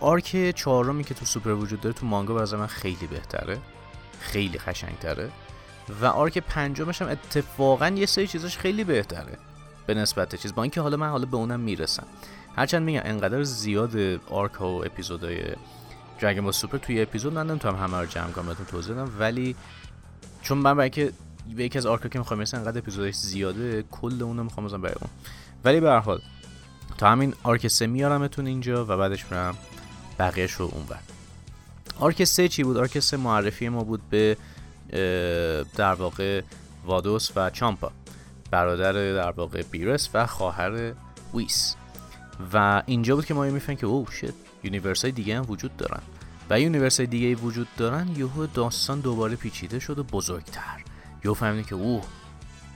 arc 0.00 0.50
چهارمی 0.56 1.04
که 1.04 1.14
تو 1.14 1.24
سوپر 1.24 1.50
وجود 1.50 1.80
داره 1.80 1.94
تو 1.94 2.06
مانگا 2.06 2.34
به 2.34 2.56
من 2.56 2.66
خیلی 2.66 3.06
بهتره. 3.06 3.58
خیلی 4.20 4.58
قشنگتره. 4.58 5.30
و 6.00 6.06
arc 6.06 6.38
پنجمش 6.38 7.02
هم 7.02 7.08
اتفاقا 7.08 7.88
یه 7.88 8.06
سری 8.06 8.26
چیزاش 8.26 8.58
خیلی 8.58 8.84
بهتره. 8.84 9.38
به 9.86 9.94
نسبت 9.94 10.34
چیز. 10.34 10.54
با 10.54 10.62
اینکه 10.62 10.80
حالا 10.80 10.96
من 10.96 11.08
حالا 11.08 11.26
به 11.26 11.36
اونم 11.36 11.60
می‌رسم. 11.60 12.06
هرچند 12.56 12.82
میگم 12.82 13.00
انقدر 13.04 13.42
زیاد 13.42 13.96
arc 14.30 14.60
و 14.60 14.64
اپیزودهای 14.64 15.42
Dragon 16.20 16.44
Ball 16.44 16.52
Super 16.52 16.78
توی 16.78 17.02
اپیزود 17.02 17.32
من 17.32 17.46
نمی‌تونم 17.46 17.76
همه 17.76 17.98
رو 17.98 18.06
جمع 18.06 18.30
کنم 18.30 18.46
بهتون 18.46 18.66
توضیح 18.66 18.94
بدم. 18.94 19.12
ولی 19.18 19.56
چون 20.42 20.58
من 20.58 20.76
برای 20.76 20.90
که 20.90 21.12
به 21.56 21.64
یکی 21.64 21.78
از 21.78 21.86
arc 21.86 22.02
ا 22.02 22.08
که 22.08 22.18
می‌خوام 22.18 22.40
مثلا 22.40 22.60
انقدر 22.60 22.78
اپیزودش 22.78 23.14
زیاده 23.14 23.84
کل 23.90 24.22
اونو 24.22 24.44
می‌خوام 24.44 24.66
بزنم 24.66 24.80
برای 24.80 24.94
اون. 25.00 25.10
ولی 25.64 25.80
به 25.80 25.90
هر 25.90 25.98
حال 25.98 26.20
تا 26.98 27.10
همین 27.10 27.34
arc 27.42 27.68
سه 27.68 27.86
میارمتون 27.86 28.46
اینجا 28.46 28.84
و 28.84 28.88
بعدش 28.88 29.24
میرم 29.30 29.58
بقیهش 30.18 30.52
رو 30.52 30.70
اونور 30.72 30.98
arc 31.98 32.24
سه 32.24 32.48
چی 32.48 32.62
بود؟ 32.62 32.76
arc 32.76 33.14
معرفی 33.14 33.68
ما 33.68 33.84
بود 33.84 34.00
به 34.10 34.36
در 35.76 35.94
واقع 35.94 36.42
وادوس 36.84 37.30
و 37.36 37.50
چامپا. 37.50 37.92
برادر 38.50 38.92
در 38.92 39.30
واقع 39.30 39.62
بیرس 39.62 40.08
و 40.14 40.26
خواهر 40.26 40.92
ویس. 41.34 41.74
و 42.52 42.82
اینجا 42.86 43.16
بود 43.16 43.26
که 43.26 43.34
ما 43.34 43.44
می‌فهمیم 43.44 43.78
که 43.78 43.86
oh 43.86 44.10
shit 44.10 44.32
universe 44.64 45.02
های 45.02 45.12
دیگه 45.12 45.36
هم 45.36 45.44
وجود 45.48 45.76
دارن. 45.76 46.00
و 46.50 46.60
universe 46.60 47.00
های 47.00 47.06
دیگه 47.06 47.34
وجود 47.34 47.68
دارن 47.76 48.08
یهو 48.16 48.46
داستان 48.46 49.00
دوباره 49.00 49.36
پیچیده 49.36 49.78
شد 49.78 49.98
و 49.98 50.04
بزرگتر. 50.04 50.82
یهو 51.24 51.34
فهمیدیم 51.34 51.64
که 51.64 51.74
اوه 51.74 52.04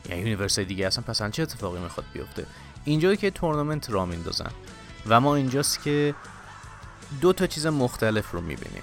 یعنی 0.08 0.20
universe 0.20 0.58
دیگه 0.58 0.86
اصلا 0.86 1.04
پس 1.06 1.22
چه 1.22 1.42
اتفاقی 1.42 1.80
می‌خواد 1.80 2.06
بیفته؟ 2.12 2.46
اینجا 2.84 3.14
که 3.14 3.30
تورنمنت 3.30 3.90
را 3.90 4.06
میندازن. 4.06 4.50
و 5.06 5.20
ما 5.20 5.36
اینجاست 5.36 5.82
که 5.82 6.14
دو 7.20 7.32
تا 7.32 7.46
چیز 7.46 7.66
مختلف 7.66 8.30
رو 8.30 8.40
می‌بینیم. 8.40 8.82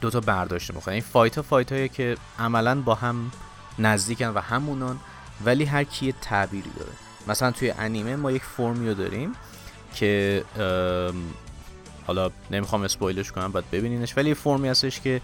دو 0.00 0.10
تا 0.10 0.20
برداشت 0.20 0.74
می‌کنه 0.74 0.94
این 0.94 1.02
fight 1.02 1.36
ها 1.36 1.42
fight 1.42 1.72
هایی 1.72 1.88
که 1.88 2.16
عملا 2.38 2.80
با 2.80 2.94
هم 2.94 3.32
نزدیکن 3.78 4.28
و 4.28 4.40
همونان 4.40 5.00
ولی 5.44 5.64
هر 5.64 5.84
کی 5.84 6.14
تعبیری 6.20 6.70
داره. 6.78 6.92
مثلا 7.26 7.50
توی 7.50 7.70
انیمه 7.70 8.16
ما 8.16 8.32
یک 8.32 8.42
فرمیو 8.42 8.94
داریم 8.94 9.32
که 9.94 10.44
حالا 12.06 12.30
نمی‌خوام 12.50 12.82
spoil 12.82 13.18
ش 13.18 13.32
کنم 13.32 13.52
باید 13.52 13.70
ببینینش. 13.70 14.16
ولی 14.16 14.34
فرمی 14.34 14.68
هستش 14.68 15.00
که 15.00 15.20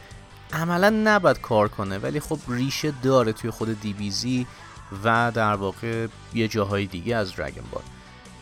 عملا 0.53 0.91
نباید 0.91 1.41
کار 1.41 1.69
کنه 1.69 1.99
ولی 1.99 2.21
خب 2.21 2.39
ریشه 2.49 2.93
داره 3.03 3.33
توی 3.33 3.51
خود 3.51 3.81
DBZ 3.81 4.47
و 5.05 5.33
در 5.35 5.55
واقع 5.55 6.07
یه 6.35 6.49
جاهای 6.49 6.87
دیگه 6.87 7.17
از 7.17 7.37
Dragon 7.37 7.63
Ball 7.73 7.83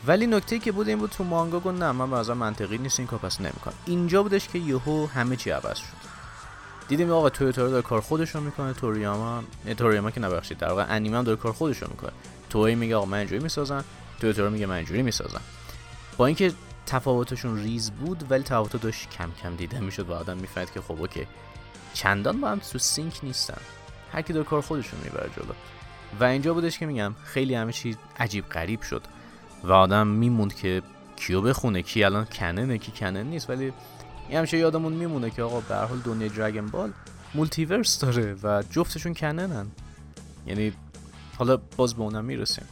ولی 0.06 0.26
نکته 0.26 0.58
که 0.58 0.72
بود 0.72 0.88
این 0.88 0.98
بود 0.98 1.10
تو 1.10 1.24
مانگا 1.24 1.60
گفت 1.60 1.78
نه 1.78 1.92
من 1.92 2.10
به 2.10 2.34
منطقی 2.34 2.78
نیست 2.78 3.00
این 3.00 3.08
کار 3.08 3.18
پس 3.18 3.40
نمی‌کنم 3.40 3.74
اینجا 3.86 4.22
بودش 4.22 4.48
که 4.48 4.58
یهو 4.58 5.06
همه 5.06 5.36
چی 5.36 5.50
عوض 5.50 5.76
شد. 5.76 6.06
دیدیم 6.88 7.10
آقا 7.10 7.30
تویوتارو 7.30 7.70
داره 7.70 7.82
کار 7.82 8.00
خودش 8.00 8.30
رو 8.30 8.40
می‌کنه 8.40 8.72
توریاما 8.72 9.42
توریاما 9.76 10.10
که 10.10 10.20
نبخشید 10.20 10.58
در 10.58 10.68
واقع 10.68 10.86
انیمه 10.88 11.18
هم 11.18 11.24
داره 11.24 11.36
کار 11.36 11.52
خودش 11.52 11.82
رو 11.82 11.88
می‌کنه. 11.90 12.12
تویی 12.50 12.74
میگه 12.74 12.96
آقا 12.96 13.06
من 13.06 13.18
اینجوری 13.18 13.42
می‌سازم 13.42 13.84
تویوتارو 14.20 14.50
میگه 14.50 14.66
من 14.66 14.74
اینجوری 14.74 15.02
می‌سازم. 15.02 15.40
با 16.16 16.26
اینکه 16.26 16.52
تفاوتشون 16.86 17.56
ریز 17.62 17.90
بود 17.90 18.24
ولی 18.30 18.42
تفاوت 18.42 18.76
داشت 18.76 19.10
کم 19.10 19.30
کم 19.42 19.56
دیده 19.56 19.80
می‌شد 19.80 20.10
و 20.10 20.12
آدم 20.12 20.36
می‌فهمید 20.36 20.72
که 20.72 20.80
خب 20.80 21.00
okay. 21.00 21.26
چندان 21.94 22.40
با 22.40 22.48
هم 22.48 22.58
تو 22.58 22.78
sync 22.78 23.20
نیستن. 23.22 23.60
هر 24.12 24.22
کی 24.22 24.32
داره 24.32 24.46
کار 24.46 24.60
خودشون 24.60 25.00
می‌بره 25.04 25.30
جلو. 25.36 25.52
و 26.20 26.24
اینجا 26.24 26.54
بودش 26.54 26.78
که 26.78 26.86
میگم 26.86 27.14
خیلی 27.24 27.54
همه 27.54 27.72
چیز 27.72 27.96
عجیب 28.18 28.48
غریب 28.48 28.82
شد 28.82 29.02
و 29.64 29.72
آدم 29.72 30.06
میموند 30.06 30.54
که 30.54 30.82
کیو 31.16 31.40
بخونه 31.40 31.82
کی 31.82 32.04
الان 32.04 32.24
canon 32.24 32.69
ه 32.69 32.78
کی 32.78 32.92
canon 32.92 33.26
نیست. 33.26 33.50
ولی 33.50 33.72
این 34.28 34.38
همیشه 34.38 34.58
یادمون 34.58 34.92
میمونه 34.92 35.30
که 35.30 35.42
آقا 35.42 35.60
به 35.60 35.74
حال 35.76 35.98
دنیای 35.98 36.28
Dragon 36.28 36.66
Ball 36.66 36.92
multiverse 37.34 38.00
داره 38.00 38.36
و 38.42 38.62
جفتشون 38.70 39.14
canon 39.14 39.51
ن. 39.51 39.66
یعنی 40.46 40.72
حالا 41.38 41.58
باز 41.76 41.94
به 41.94 42.00
اونم 42.00 42.24
می‌رسیم. 42.24 42.64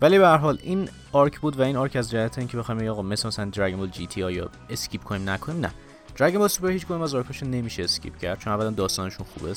ولی 0.00 0.18
به 0.18 0.26
هر 0.26 0.36
حال 0.36 0.58
این 0.62 0.88
arc 1.12 1.40
بود 1.40 1.60
و 1.60 1.62
این 1.62 1.76
arc 1.76 1.96
از 1.96 2.10
جهت 2.10 2.38
اینکه 2.38 2.56
بخوایم 2.56 2.90
آقا 2.90 3.02
مثلا 3.02 3.28
مثلا 3.28 3.44
Dragon 3.44 3.78
Ball 3.78 3.88
GT 3.88 4.32
یا 4.32 4.50
skip 4.70 5.04
کنیم 5.04 5.30
نکنیم 5.30 5.60
نه. 5.60 5.70
Dragon 6.16 6.38
Ball 6.38 6.48
Super 6.48 6.70
هیچ 6.70 6.86
کدوم 6.86 7.02
از 7.02 7.14
arc 7.14 7.30
اشو 7.30 7.46
نمیشه 7.46 7.82
skip 7.82 8.18
کرد 8.18 8.38
چون 8.38 8.52
اولا 8.52 8.70
داستانشون 8.70 9.26
خوبه 9.34 9.54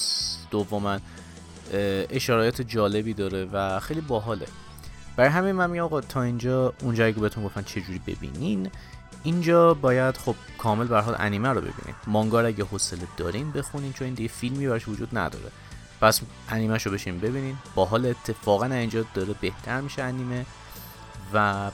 دوما 0.51 0.99
اشارات 2.09 2.61
جالبی 2.61 3.13
داره 3.13 3.45
و 3.45 3.79
خیلی 3.79 4.01
باحاله. 4.01 4.47
برای 5.15 5.29
همین 5.29 5.51
من 5.51 5.69
میگم 5.69 5.83
آقا 5.83 6.01
تا 6.01 6.21
اینجا 6.21 6.73
اونجایی 6.81 7.13
که 7.13 7.19
بهتون 7.19 7.43
گفتن 7.43 7.63
چه 7.63 7.81
جوری 7.81 8.01
ببینین 8.07 8.69
اینجا 9.23 9.73
باید 9.73 10.17
خب 10.17 10.35
کامل 10.57 10.87
به 10.87 11.01
حال 11.01 11.15
انیمه 11.19 11.49
رو 11.49 11.61
ببینید 11.61 11.95
مانگا 12.07 12.41
رو 12.41 12.47
اگه 12.47 12.63
حوصله 12.63 13.07
دارین 13.17 13.51
بخونین 13.51 13.93
چون 13.93 14.05
این 14.05 14.13
دیگه 14.13 14.29
فیلمی 14.29 14.67
براش 14.67 14.87
وجود 14.87 15.17
نداره. 15.17 15.51
پس 16.01 16.21
انیمه 16.49 16.77
رو 16.77 16.91
بشین 16.91 17.19
ببینین. 17.19 17.57
با 17.75 17.85
حال 17.85 18.05
اتفاقا 18.05 18.65
اینجا 18.65 19.05
داره 19.13 19.35
بهتر 19.41 19.81
میشه 19.81 20.03
انیمه 20.03 20.45
و 21.33 21.71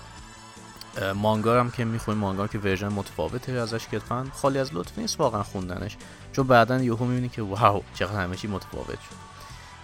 مانگا 1.16 1.60
هم 1.60 1.72
که 1.72 1.86
می‌خونیم 1.86 2.20
مانگا 2.20 2.48
که 2.48 2.58
ورژن 2.58 2.88
متفاوته 2.88 3.52
ازش 3.52 3.88
کتفا. 3.88 4.28
خالی 4.34 4.60
از 4.60 4.74
لطف 4.74 5.00
نیست 5.00 5.20
واقعا 5.20 5.44
خوندنش. 5.44 5.98
چون 6.34 6.48
بعدا 6.48 6.84
یهو 6.84 7.06
می‌بینی 7.06 7.30
که 7.30 7.42
واو 7.42 7.84
چقدر 7.94 8.24
همه 8.24 8.36
چی 8.36 8.48
متفاوت 8.48 8.88
شد. 8.88 9.27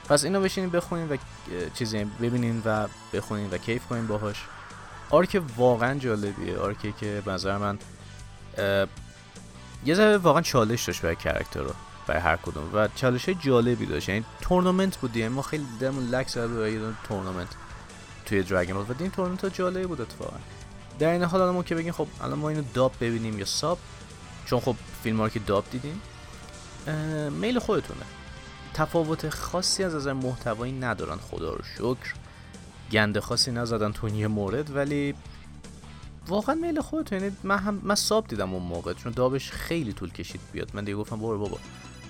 پس 0.09 0.23
اینو 0.23 0.41
بشینین 0.41 0.69
بخونین 0.69 1.09
و 1.09 1.17
چیزی 1.73 2.03
ببینین 2.03 2.61
و 2.65 2.87
بخونین 3.13 3.49
و 3.49 3.57
کیف 3.57 3.85
کنین 3.85 4.07
باهاش. 4.07 4.45
arc 5.10 5.41
واقعا 5.57 5.99
جالبیه. 5.99 6.57
arc 6.58 6.85
ی 6.85 6.93
که 6.99 7.23
نظر 7.27 7.57
من 7.57 7.79
یه 9.85 9.95
ذره 9.95 10.17
واقعا 10.17 10.41
چالش 10.41 10.83
داشت 10.83 11.01
برای 11.01 11.15
character 11.15 11.60
رو 11.59 11.73
برای 12.07 12.21
هر 12.21 12.35
کدوم. 12.35 12.69
و 12.73 12.87
چالش 12.95 13.29
جالبی 13.29 13.85
داشت. 13.85 14.09
یعنی 14.09 14.25
تورنمنت 14.41 14.97
بود 14.97 15.17
ما 15.17 15.41
خیلی 15.41 15.65
دلمون 15.79 16.03
لک 16.03 16.27
زد 16.27 16.47
برای 16.47 16.79
تورنمنت 17.07 17.47
توی 18.25 18.43
Dragon 18.43 18.73
Ball 18.73 18.86
و 18.89 18.93
این 18.99 19.11
تورنمنت 19.11 19.43
ها 19.43 19.49
جالبی 19.49 19.85
بود 19.85 20.01
اتفاقا. 20.01 20.37
در 20.99 21.09
این 21.09 21.23
حال 21.23 21.51
ما 21.51 21.63
که 21.63 21.75
بگیم 21.75 21.91
خب 21.91 22.07
الان 22.21 22.39
ما 22.39 22.49
اینو 22.49 22.63
dub 22.73 22.93
ببینیم 23.01 23.39
یا 23.39 23.45
sub 23.45 23.79
چون 24.45 24.59
خب 24.59 24.75
فیلم 25.03 25.29
که 25.29 25.39
dub 25.39 25.65
دیدیم 25.71 26.01
میل 27.31 27.59
خودتونه. 27.59 28.01
تفاوت 28.73 29.29
خاصی 29.29 29.83
از 29.83 29.95
نظر 29.95 30.13
محتوایی 30.13 30.73
ندارن 30.73 31.17
خدا 31.17 31.53
رو 31.53 31.63
شکر. 31.75 32.13
گنده 32.91 33.21
خاصی 33.21 33.51
نزدن 33.51 33.91
تو 33.91 34.09
یه 34.09 34.27
مورد 34.27 34.75
ولی 34.75 35.15
واقعا 36.27 36.55
میل 36.55 36.81
خودت 36.81 37.12
یعنی 37.12 37.31
من 37.43 37.57
هم 37.57 37.79
من 37.83 37.95
ساب 37.95 38.27
دیدم 38.27 38.53
اون 38.53 38.63
موقع 38.63 38.93
چون 38.93 39.12
دابش 39.12 39.51
خیلی 39.51 39.93
طول 39.93 40.12
کشید 40.12 40.41
بیاد. 40.51 40.71
من 40.73 40.83
دیگه 40.83 40.97
گفتم 40.97 41.19
برو 41.19 41.39
بابا. 41.39 41.57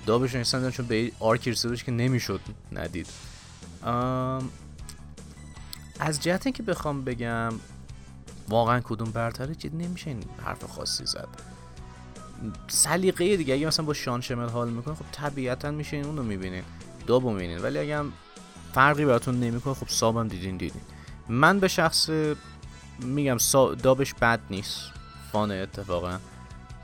دابش 0.05 0.35
نیستن 0.35 0.69
چون 0.69 0.85
به 0.85 1.11
آرکی 1.19 1.51
رسیدش 1.51 1.83
که 1.83 1.91
نمی‌شد 1.91 2.41
ندید. 2.71 3.07
از 5.99 6.19
جهت 6.21 6.53
که 6.55 6.63
بخوام 6.63 7.03
بگم 7.03 7.53
واقعا 8.49 8.79
کدوم 8.79 9.11
برتره 9.11 9.55
جد 9.55 9.75
نمیشه 9.75 10.09
این 10.09 10.23
حرف 10.45 10.63
خاصی 10.63 11.05
زد. 11.05 11.27
سلیقه 12.67 13.37
دیگه. 13.37 13.53
اگه 13.53 13.67
مثلا 13.67 13.85
با 13.85 13.93
شان 13.93 14.21
شمل 14.21 14.49
حال 14.49 14.69
می‌کنه 14.69 14.95
خب 14.95 15.05
طبیعتا 15.11 15.71
میشه 15.71 15.97
این 15.97 16.05
اونو 16.05 16.23
می‌بینین. 16.23 16.63
دابو 17.07 17.31
می‌بینین. 17.31 17.57
ولی 17.57 17.79
اگه 17.79 17.97
هم 17.97 18.13
فرقی 18.73 19.05
براتون 19.05 19.39
نمی‌کنه 19.39 19.73
خب 19.73 19.87
سابم 19.89 20.27
دیدین 20.27 20.57
دیدین. 20.57 20.81
من 21.29 21.59
به 21.59 21.67
شخص 21.67 22.09
میگم 22.99 23.37
دابش 23.83 24.13
بد 24.13 24.39
نیست. 24.49 24.79
فان 25.31 25.51
اتفاقا 25.51 26.19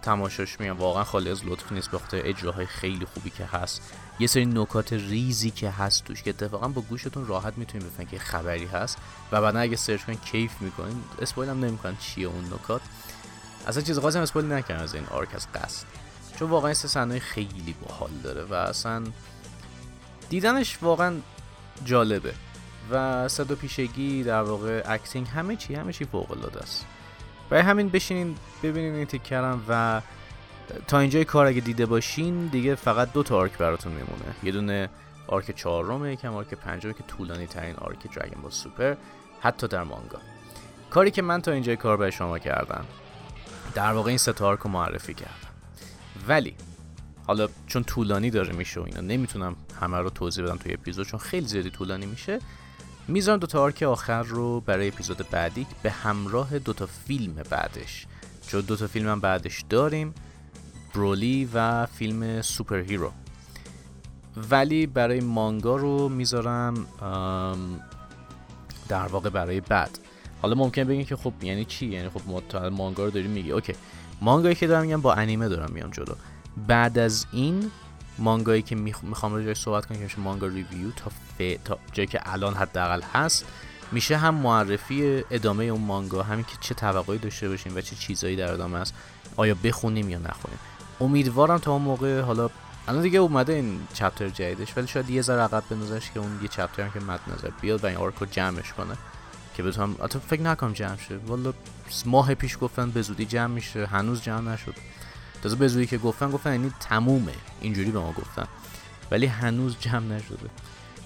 تماشاش 0.01 0.59
میگم. 0.59 0.77
واقعا 0.77 1.03
خالی 1.03 1.29
از 1.29 1.45
لطف 1.45 1.71
نیست. 1.71 1.91
به 1.91 1.99
خاطر 1.99 2.21
اجراهای 2.23 2.65
خیلی 2.65 3.05
خوبی 3.05 3.29
که 3.29 3.45
هست. 3.45 3.93
یه 4.19 4.27
سری 4.27 4.45
نکات 4.45 4.93
ریزی 4.93 5.51
که 5.51 5.69
هست 5.69 6.03
توش 6.03 6.23
که 6.23 6.29
اتفاقا 6.29 6.67
با 6.67 6.81
گوشتون 6.81 7.27
راحت 7.27 7.57
می‌تونین 7.57 7.87
بفهمین 7.87 8.07
که 8.07 8.19
خبری 8.19 8.65
هست. 8.65 8.97
و 9.31 9.41
بعدا 9.41 9.59
اگه 9.59 9.75
سرچ 9.75 10.03
کنین 10.03 10.17
کیف 10.17 10.61
می‌کنین. 10.61 11.03
اسپویل 11.21 11.49
هم 11.49 11.65
نمی‌کنن 11.65 11.97
چیه 11.97 12.27
اون 12.27 12.45
نکات. 12.45 12.81
اصلا 13.69 13.83
چیز 13.83 13.99
خاصی 13.99 14.19
spoil 14.19 14.51
نکردن 14.51 14.83
از 14.83 14.95
این 14.95 15.05
arc 15.05 15.35
از 15.35 15.47
قصد. 15.51 15.85
چون 16.39 16.49
واقعا 16.49 16.73
سه 16.73 16.87
صحنه 16.87 17.19
خیلی 17.19 17.75
باحال 17.81 18.09
داره 18.23 18.43
و 18.43 18.53
اصلا 18.53 19.03
دیدنش 20.29 20.77
واقعا 20.81 21.15
جالبه. 21.85 22.33
و 22.91 23.27
صدا 23.27 23.55
پیشگی 23.55 24.23
در 24.23 24.41
واقع 24.41 24.83
acting 24.85 25.27
همه 25.27 25.55
چی 25.55 25.75
همه 25.75 25.93
چی 25.93 26.05
فوق 26.05 26.31
العاده 26.31 26.59
است. 26.59 26.85
برای 27.49 27.63
همین 27.63 27.89
بشینین 27.89 28.35
ببینین 28.63 28.95
این 28.95 29.05
تیکه 29.05 29.48
رم 29.48 29.65
و 29.69 30.01
تا 30.87 30.99
اینجای 30.99 31.25
کار 31.25 31.45
اگه 31.45 31.61
دیده 31.61 31.85
باشین 31.85 32.47
دیگه 32.47 32.75
فقط 32.75 33.13
دو 33.13 33.23
تا 33.23 33.37
arc 33.37 33.57
براتون 33.57 33.91
میمونه. 33.91 34.35
یه 34.43 34.51
دونه 34.51 34.89
arc 35.27 35.55
چهارم 35.55 36.05
یکم 36.05 36.33
arc 36.33 36.53
پنجم 36.53 36.91
که 36.91 37.03
طولانی 37.03 37.47
ترین 37.47 37.75
arc 37.75 38.15
Dragon 38.15 38.41
Ball 38.41 38.51
Super 38.51 38.95
حتی 39.41 39.67
در 39.67 39.83
مانگا. 39.83 40.19
کاری 40.89 41.11
که 41.11 41.21
من 41.21 41.41
تا 41.41 41.51
اینجای 41.51 41.75
کار 41.75 41.97
برای 41.97 42.11
شما 42.11 42.39
کردم. 42.39 42.85
در 43.73 43.93
واقع 43.93 44.09
این 44.09 44.17
سه 44.17 44.33
تا 44.33 44.47
arc 44.47 44.59
رو 44.59 44.69
معرفی 44.69 45.13
کردم. 45.13 45.33
ولی 46.27 46.55
حالا 47.27 47.49
چون 47.67 47.83
طولانی 47.83 48.29
داره 48.29 48.53
میشه 48.53 48.79
و 48.79 48.83
اینا 48.83 49.01
نمی‌تونم 49.01 49.55
همه 49.81 49.97
رو 49.97 50.09
توضیح 50.09 50.45
بدم 50.45 50.57
توی 50.57 50.73
اپیزود 50.73 51.07
چون 51.07 51.19
خیلی 51.19 51.47
زیادی 51.47 51.69
طولانی 51.69 52.05
میشه. 52.05 52.39
می‌ذارم 53.07 53.39
دوتا 53.39 53.61
arc 53.61 53.83
آخر 53.83 54.23
رو 54.23 54.61
برای 54.61 54.87
اپیزود 54.87 55.29
بعدی 55.29 55.67
به 55.83 55.91
همراه 55.91 56.59
دوتا 56.59 56.85
فیلم 56.85 57.33
بعدش. 57.33 58.07
چون 58.47 58.61
دوتا 58.61 58.87
فیلم 58.87 59.09
هم 59.09 59.19
بعدش 59.19 59.63
داریم 59.69 60.13
Broly 60.93 61.49
و 61.53 61.85
فیلم 61.85 62.41
Super 62.41 62.79
Hero 62.79 63.11
ولی 64.49 64.87
برای 64.87 65.19
مانگا 65.19 65.75
رو 65.75 66.09
می‌ذارم 66.09 66.85
در 68.87 69.07
واقع 69.07 69.29
برای 69.29 69.61
بعد. 69.61 69.99
حالا 70.41 70.55
ممکن 70.55 70.83
بگین 70.83 71.05
که 71.05 71.15
خب 71.15 71.33
یعنی 71.41 71.65
چی؟ 71.65 71.85
یعنی 71.85 72.09
خب 72.09 72.21
مانگا 72.71 73.05
رو 73.05 73.11
داریم 73.11 73.31
میگی. 73.31 73.51
اوکی. 73.51 73.73
مانگایی 74.21 74.55
که 74.55 74.67
دارم 74.67 74.85
میگم 74.85 75.01
با 75.01 75.13
انیمه 75.13 75.49
دارم 75.49 75.71
میام 75.73 75.89
جلو. 75.89 76.13
بعد 76.67 76.97
از 76.97 77.25
این 77.31 77.71
مانگایی 78.17 78.61
که 78.61 78.75
می‌خوام 78.75 79.33
راجعش 79.33 79.59
صحبت 79.59 79.85
کنم 79.85 79.97
که 79.97 80.03
میشه 80.03 80.19
مانگا 80.19 80.47
ریویو 80.47 80.91
تا, 80.91 81.09
ف... 81.09 81.41
تا 81.65 81.77
جایی 81.91 82.07
که 82.07 82.19
الان 82.25 82.53
حداقل 82.53 83.01
هست 83.01 83.45
میشه 83.91 84.17
هم 84.17 84.35
معرفی 84.35 85.23
ادامه 85.31 85.63
اون 85.63 85.81
مانگا 85.81 86.23
همین 86.23 86.45
که 86.45 86.57
چه 86.59 86.75
توقعی 86.75 87.17
داشته 87.17 87.49
باشیم 87.49 87.75
و 87.75 87.81
چه 87.81 87.95
چیزایی 87.95 88.35
در 88.35 88.53
ادامه 88.53 88.77
است 88.77 88.93
آیا 89.35 89.55
بخونیم 89.63 90.09
یا 90.09 90.17
نخونیم. 90.17 90.59
امیدوارم 91.01 91.57
تا 91.57 91.71
اون 91.71 91.81
موقع 91.81 92.21
حالا 92.21 92.49
الان 92.87 93.01
دیگه 93.01 93.19
اومده 93.19 93.53
این 93.53 93.79
chapter 93.93 94.29
جدیدش 94.29 94.77
ولی 94.77 94.87
شاید 94.87 95.09
یه 95.09 95.21
ذره 95.21 95.41
عقب 95.41 95.63
بندازش 95.69 96.11
که 96.11 96.19
اون 96.19 96.39
یه 96.41 96.47
chapter 96.47 96.83
هم 96.83 96.91
که 96.91 96.99
مد 96.99 97.19
نظر 97.27 97.49
بیاد 97.61 97.83
و 97.83 97.87
این 97.87 97.97
arc 97.97 98.18
و 98.18 98.25
جمعش 98.25 98.73
کنه. 98.73 98.97
که 99.59 99.63
بتونم 99.63 99.95
حتی 100.03 100.19
فکر 100.19 100.41
نکنم 100.41 100.73
جمع 100.73 100.97
شه. 100.97 101.17
والا 101.17 101.53
ماه 102.05 102.35
پیش 102.35 102.57
گفتن 102.61 102.91
به 102.91 103.01
زودی 103.01 103.25
جمع 103.25 103.53
میشه 103.53 103.85
هنوز 103.85 104.21
جمع 104.21 104.51
نشد. 104.51 104.75
تازه 105.43 105.55
به 105.55 105.67
زودی 105.67 105.85
که 105.85 105.97
گفتن 105.97 106.31
گفتن 106.31 106.51
یعنی 106.51 106.71
تمومه. 106.79 107.33
اینجوری 107.61 107.91
به 107.91 107.99
ما 107.99 108.11
گفتن. 108.11 108.47
ولی 109.11 109.25
هنوز 109.25 109.75
جمع 109.79 109.99
نشده. 109.99 110.49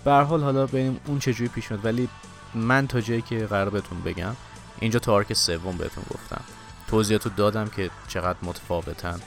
به 0.06 0.12
حال 0.12 0.44
حالا 0.44 0.66
ببینیم 0.66 1.00
اون 1.06 1.20
چجوری 1.20 1.50
پیش 1.50 1.72
میاد. 1.72 1.86
ولی 1.86 2.10
من 2.56 2.88
تا 2.88 3.02
جایی 3.02 3.22
که 3.22 3.46
قرار 3.46 3.70
بهتون 3.70 4.02
بگم 4.02 4.36
اینجا 4.80 5.00
تا 5.00 5.14
arc 5.14 5.34
سوم 5.34 5.78
بهتون 5.78 6.04
گفتم. 6.10 6.42
توضیحاتو 6.88 7.30
دادم 7.30 7.68
که 7.68 7.90
چقدر 8.08 8.38
متفاوتن. 8.44 9.20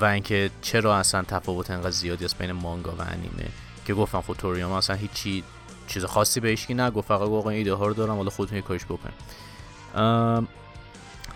و 0.00 0.04
اینکه 0.04 0.50
چرا 0.62 0.96
اصلا 0.96 1.22
تفاوت 1.22 1.70
انقدر 1.70 1.90
زیادی 1.90 2.24
است 2.24 2.38
بین 2.38 2.52
مانگا 2.52 2.90
و 2.90 3.00
انیمه. 3.00 3.48
که 3.84 3.94
گفتم 3.94 4.20
خود 4.20 4.36
توریاما 4.36 4.78
اصلا 4.78 4.96
هیچی 4.96 5.44
چیز 5.88 6.04
خاصی 6.04 6.40
بهش 6.40 6.66
کی 6.66 6.74
نگفت. 6.74 7.08
فقط 7.08 7.28
گفت 7.28 7.46
ایده 7.46 7.74
ها 7.74 7.86
رو 7.86 7.94
دارم 7.94 8.16
حالا 8.16 8.30
خودتون 8.30 8.60
کارش 8.60 8.84
بکن. 8.84 9.10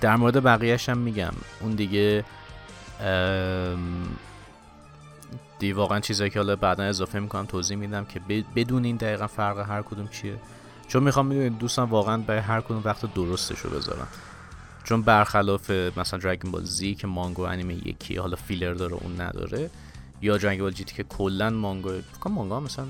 در 0.01 0.17
مورد 0.17 0.43
بقیهش 0.43 0.89
هم 0.89 0.99
میگم. 0.99 1.33
اون 1.61 1.75
دیگه 1.75 2.25
دی 5.59 5.73
واقعا 5.73 6.01
چیزایی 6.01 6.31
که 6.31 6.39
حالا 6.39 6.57
بعدا 6.57 6.85
اضافه 6.85 7.21
می‌کنم 7.21 7.47
توضیح 7.47 7.77
میدم 7.77 8.05
که 8.05 8.21
بدونین 8.57 8.97
دقیقا 8.97 9.27
فرق 9.27 9.59
هر 9.59 9.83
کدوم 9.83 10.09
چیه. 10.09 10.37
چون 10.89 11.03
می‌خوام 11.03 11.27
می‌دونید 11.27 11.59
دوستان 11.59 11.89
واقعا 11.89 12.17
برای 12.17 12.41
هر 12.41 12.61
کدوم 12.61 12.83
وقت 12.85 13.15
درستش 13.15 13.59
رو 13.59 13.71
بذارم 13.71 14.09
چون 14.85 15.03
برخلاف 15.03 15.71
مثلا 15.71 16.19
دراگون 16.19 16.51
بال 16.51 16.65
زی 16.65 16.95
که 16.95 17.07
مانگو 17.07 17.43
انیمه 17.43 17.75
یکی 17.75 18.17
حالا 18.17 18.37
فیلر 18.37 18.75
داره 18.75 18.95
اون 18.95 19.21
نداره. 19.21 19.71
یا 20.23 20.37
دراگون 20.37 20.63
بال 20.63 20.73
جی 20.73 20.85
که 20.85 21.03
کلا 21.03 21.51
مانگو 21.51 21.91
فکر 22.13 22.31
مانگا 22.31 22.61
مثلا 22.61 22.87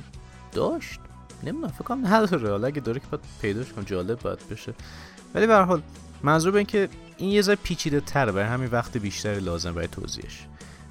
داشت. 0.53 1.01
نمی‌دونم 1.43 1.73
فکر 1.73 1.85
کنم 1.85 2.07
نداره. 2.07 2.51
حالا 2.51 2.67
اگه 2.67 2.81
داره 2.81 3.01
که 3.01 3.07
باید 3.11 3.23
پیداش 3.43 3.73
کنم 3.73 3.85
جالب 3.85 4.19
باید 4.21 4.49
بشه. 4.51 4.75
ولی 5.35 5.47
به 5.47 5.55
هر 5.55 5.63
حال 5.63 5.83
منظور 6.23 6.53
به 6.53 6.65
که 6.65 6.89
این 7.17 7.31
یه 7.31 7.43
ذره 7.43 7.57
پیچیده 7.57 8.01
تره. 8.01 8.33
برای 8.33 8.49
همین 8.49 8.71
وقت 8.71 8.97
بیشتری 8.97 9.41
لازم 9.41 9.73
برای 9.73 9.89
توضیحش. 9.89 10.47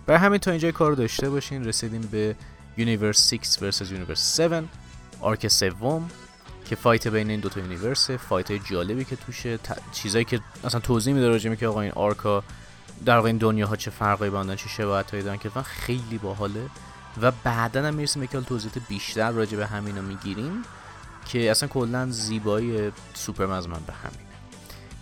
برای 0.06 0.20
همین 0.20 0.40
تا 0.40 0.52
اینجا 0.52 0.72
کار 0.72 0.94
داشته 0.94 1.30
باشین. 1.30 1.66
رسیدیم 1.66 2.02
به 2.02 2.36
Universe 2.78 3.34
6 3.34 3.62
versus 3.62 3.91
Universe 3.91 4.39
7 4.40 4.64
arc 5.21 5.47
سوم 5.48 6.10
که 6.66 6.76
fight 6.76 7.08
بین 7.08 7.30
این 7.30 7.40
دوتا 7.40 7.60
universe 7.60 8.12
fight 8.12 8.52
های 8.52 8.60
جالبی 8.60 9.06
که 9.06 9.16
توشه. 9.16 9.60
چیزایی 9.92 10.26
که 10.26 10.40
اصلا 10.64 10.80
توضیح 10.80 11.14
میده 11.14 11.28
راجع 11.28 11.56
که 11.56 11.68
آقا 11.68 11.82
این 11.82 11.92
arc 11.91 12.31
ا 12.31 12.43
در 13.06 13.16
واقع 13.16 13.28
این 13.28 13.38
دنیاها 13.38 13.76
چه 13.76 13.92
فرقی 13.92 14.30
با 14.30 14.56
چه 14.56 14.70
شباهتایی 14.70 15.24
دارن 15.24 15.38
که 15.38 15.50
خیلی 15.50 16.18
باحاله. 16.24 16.62
و 17.21 17.32
بعدا 17.43 17.88
هم 17.88 17.93
می‌رسیم 17.93 18.28
که 18.28 18.41
توضیحات 18.41 18.78
بیشتر 18.89 19.32
راجع 19.32 19.58
به 19.58 19.67
همینا 19.67 20.02
می‌گیریم 20.02 20.63
که 21.26 21.52
اصلا 21.52 21.69
کلا 21.69 22.08
زیبایی 22.10 22.91
سوپرمن 23.13 23.56
از 23.56 23.69
من 23.69 23.80
به 23.88 23.93
همین. 23.93 24.28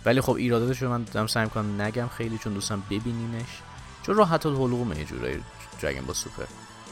ولی 0.04 0.20
خب 0.20 0.32
ایراداتش 0.32 0.82
رو 0.82 0.88
من 0.88 1.02
دارم 1.02 1.26
سعی 1.26 1.44
می‌کنم 1.44 1.82
نگم 1.82 2.08
خیلی 2.08 2.38
چون 2.38 2.54
دوستم 2.54 2.82
ببینینش. 2.90 3.62
چون 4.02 4.14
راحت 4.16 4.46
الحلقومه 4.46 4.98
یه 4.98 5.04
جورایی 5.04 5.44
Dragon 5.82 6.04
Ball 6.06 6.14
Super 6.14 6.44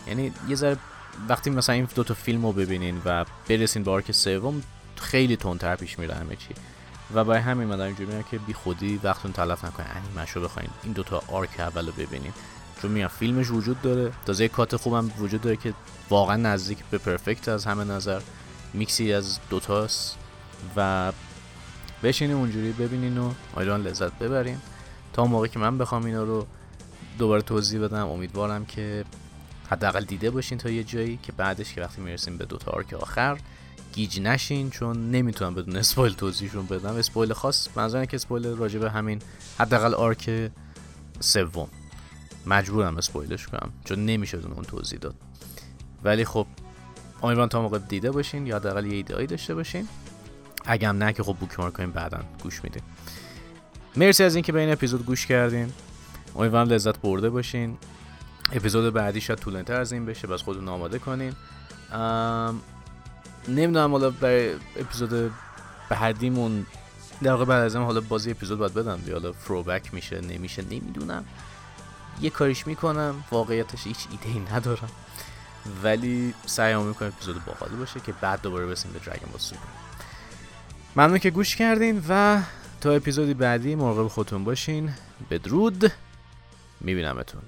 یعنی 0.07 0.33
یه 0.49 0.57
ذره 0.57 0.77
وقتی 1.29 1.51
مثلا 1.51 1.75
این 1.75 1.89
دو 1.95 2.05
تا 2.05 2.15
فیلم 2.15 2.47
رو 2.47 2.53
ببینین 2.53 3.03
و 3.05 3.25
برسین 3.49 3.83
به 3.83 3.91
arc 3.91 4.13
سوم 4.13 4.63
خیلی 4.97 5.37
تندتر 5.37 5.77
پیش 5.77 5.99
میره 5.99 6.15
همه 6.15 6.37
چی. 6.37 6.55
و 7.15 7.25
برای 7.25 7.41
همین 7.41 7.69
من 7.69 7.81
اینجوری 7.81 8.25
که 8.31 8.39
بی 8.39 8.53
خودی 8.53 9.01
وقتتون 9.03 9.33
تلف 9.33 9.65
نکنین. 9.65 9.89
انیمش 9.95 10.31
رو 10.31 10.43
بخواین. 10.43 10.71
این 10.83 10.93
دوتا 10.93 11.23
arc 11.29 11.61
اول 11.61 11.87
رو 11.87 11.93
ببینین. 11.93 12.33
چون 12.83 12.91
میگم 12.91 13.09
فیلمش 13.09 13.51
وجود 13.51 13.83
داره. 13.83 14.13
تازه 14.27 14.45
یک 14.45 14.51
cut 14.51 14.77
خوبم 14.77 15.11
وجود 15.19 15.41
داره 15.41 15.57
که 15.57 15.75
واقعا 16.11 16.37
نزدیک 16.37 16.79
به 16.91 16.99
perfect 16.99 17.49
از 17.49 17.65
همه 17.65 17.85
نظر. 17.85 18.21
میکسی 18.75 19.13
از 19.13 19.39
دوتاست 19.51 20.17
و 20.77 21.13
بشینیم 22.03 22.37
اونجوری 22.37 22.73
ببینین 22.73 23.19
و 23.19 23.33
آیران 23.55 23.83
لذت 23.83 24.19
ببریم 24.19 24.63
تا 25.13 25.25
موقعی 25.25 25.49
که 25.49 25.59
من 25.59 25.79
بخوام 25.79 26.05
اینا 26.05 26.23
رو 26.23 26.47
دوباره 27.19 27.43
توضیح 27.43 27.81
بدم 27.81 28.09
امیدوارم 28.09 28.67
که 28.67 29.05
حداقل 29.71 30.05
دیده 30.05 30.31
باشین 30.31 30.59
تا 30.59 30.71
یه 30.71 30.85
جایی 30.85 31.19
که 31.23 31.33
بعدش 31.33 31.75
که 31.75 31.81
وقتی 31.81 32.01
می‌رسیم 32.01 32.37
به 32.37 32.45
دوتا 32.45 32.71
arc 32.71 32.93
آخر 32.95 33.39
گیج 33.93 34.21
نشین 34.21 34.71
چون 34.71 35.11
نمی‌تونم 35.11 35.55
بدون 35.55 35.77
spoil 35.77 36.13
توضیحشون 36.13 36.67
بدم. 36.67 36.95
spoil 36.95 37.33
خاص 37.33 37.69
منظورم 37.77 38.07
که 38.07 38.15
spoil 38.15 38.47
راجع 38.47 38.79
به 38.79 38.91
همین 38.91 39.23
حداقل 39.59 39.95
arc 39.95 40.51
سوم. 41.21 41.69
مجبورم 42.49 42.97
spoil 42.97 43.33
ش 43.33 43.47
کنم 43.47 43.73
چون 43.85 44.07
نمیشه 44.07 44.39
اون 44.39 44.65
توضیح 44.65 44.99
داد. 44.99 45.15
ولی 46.05 46.25
خب 46.25 46.47
امیدوارم 47.23 47.49
تا 47.49 47.63
موقع 47.63 47.79
دیده 47.79 48.11
باشین 48.11 48.47
یا 48.47 48.57
حداقل 48.57 48.87
یه 48.87 48.97
ایده 48.97 49.27
داشته 49.27 49.55
باشین. 49.55 49.89
اگه 50.65 50.93
نه 50.93 51.13
که 51.13 51.23
خب 51.23 51.37
بوک 51.41 51.61
مارک 51.61 51.73
کنیم 51.73 51.91
بعدا 51.91 52.21
گوش 52.43 52.65
میدین 52.65 52.83
مرسی 53.97 54.25
از 54.25 54.35
اینکه 54.35 54.53
به 54.53 54.61
این 54.61 54.73
اپیزود 54.73 55.07
گوش 55.07 55.27
کردین. 55.27 55.73
امیدوارم 56.37 56.69
لذت 56.69 57.01
برده 57.01 57.31
باشین. 57.31 57.79
اپیزود 58.53 58.95
بعدی 58.95 59.21
شاید 59.21 59.39
طولانی 59.39 59.73
از 59.73 59.93
این 59.93 60.07
بشه 60.07 60.27
بس 60.27 60.43
خودتون 60.43 60.69
آماده 60.69 60.99
کنین. 60.99 61.33
نمی‌دونم 63.49 63.91
حالا 63.91 64.11
برای 64.11 64.55
اپیزود 64.77 65.33
بعدیمون 65.91 66.67
در 67.23 67.31
واقع 67.31 67.45
بعد 67.45 67.65
از 67.65 67.77
حالا 67.77 68.01
بازی 68.01 68.31
اپیزود 68.31 68.59
باید 68.59 68.75
بدم 68.75 68.99
حالا 69.13 69.33
فروبک 69.33 69.95
میشه 69.95 70.21
نمیشه 70.21 70.63
نمی‌دونم. 70.63 71.25
یه 72.21 72.31
کاریش 72.31 72.67
می‌کنم 72.67 73.25
واقعیتش 73.31 73.87
هیچ 73.87 74.07
ایده 74.11 74.29
ای 74.29 74.41
ندارم. 74.53 74.89
ولی 75.83 76.35
سعی 76.47 76.75
می‌کنم 76.75 77.09
اپیزود 77.09 77.45
باحالی 77.45 77.77
باشه 77.77 78.01
که 78.01 78.13
بعد 78.13 78.43
دوباره 78.43 78.67
برسیم 78.67 78.93
به 78.93 78.99
دراگون 78.99 79.31
بال 79.31 79.41
سوپر 79.41 79.61
ممنون 80.97 81.19
که 81.19 81.31
گوش 81.31 81.57
کردین 81.57 82.05
و 82.09 82.43
تا 82.81 82.91
اپیزودی 82.91 83.35
بعدی 83.35 83.75
مراقب 83.75 84.09
خودتون 84.09 84.45
باشین. 84.45 84.95
بدرود. 85.31 85.93
میبینمتون. 86.81 87.43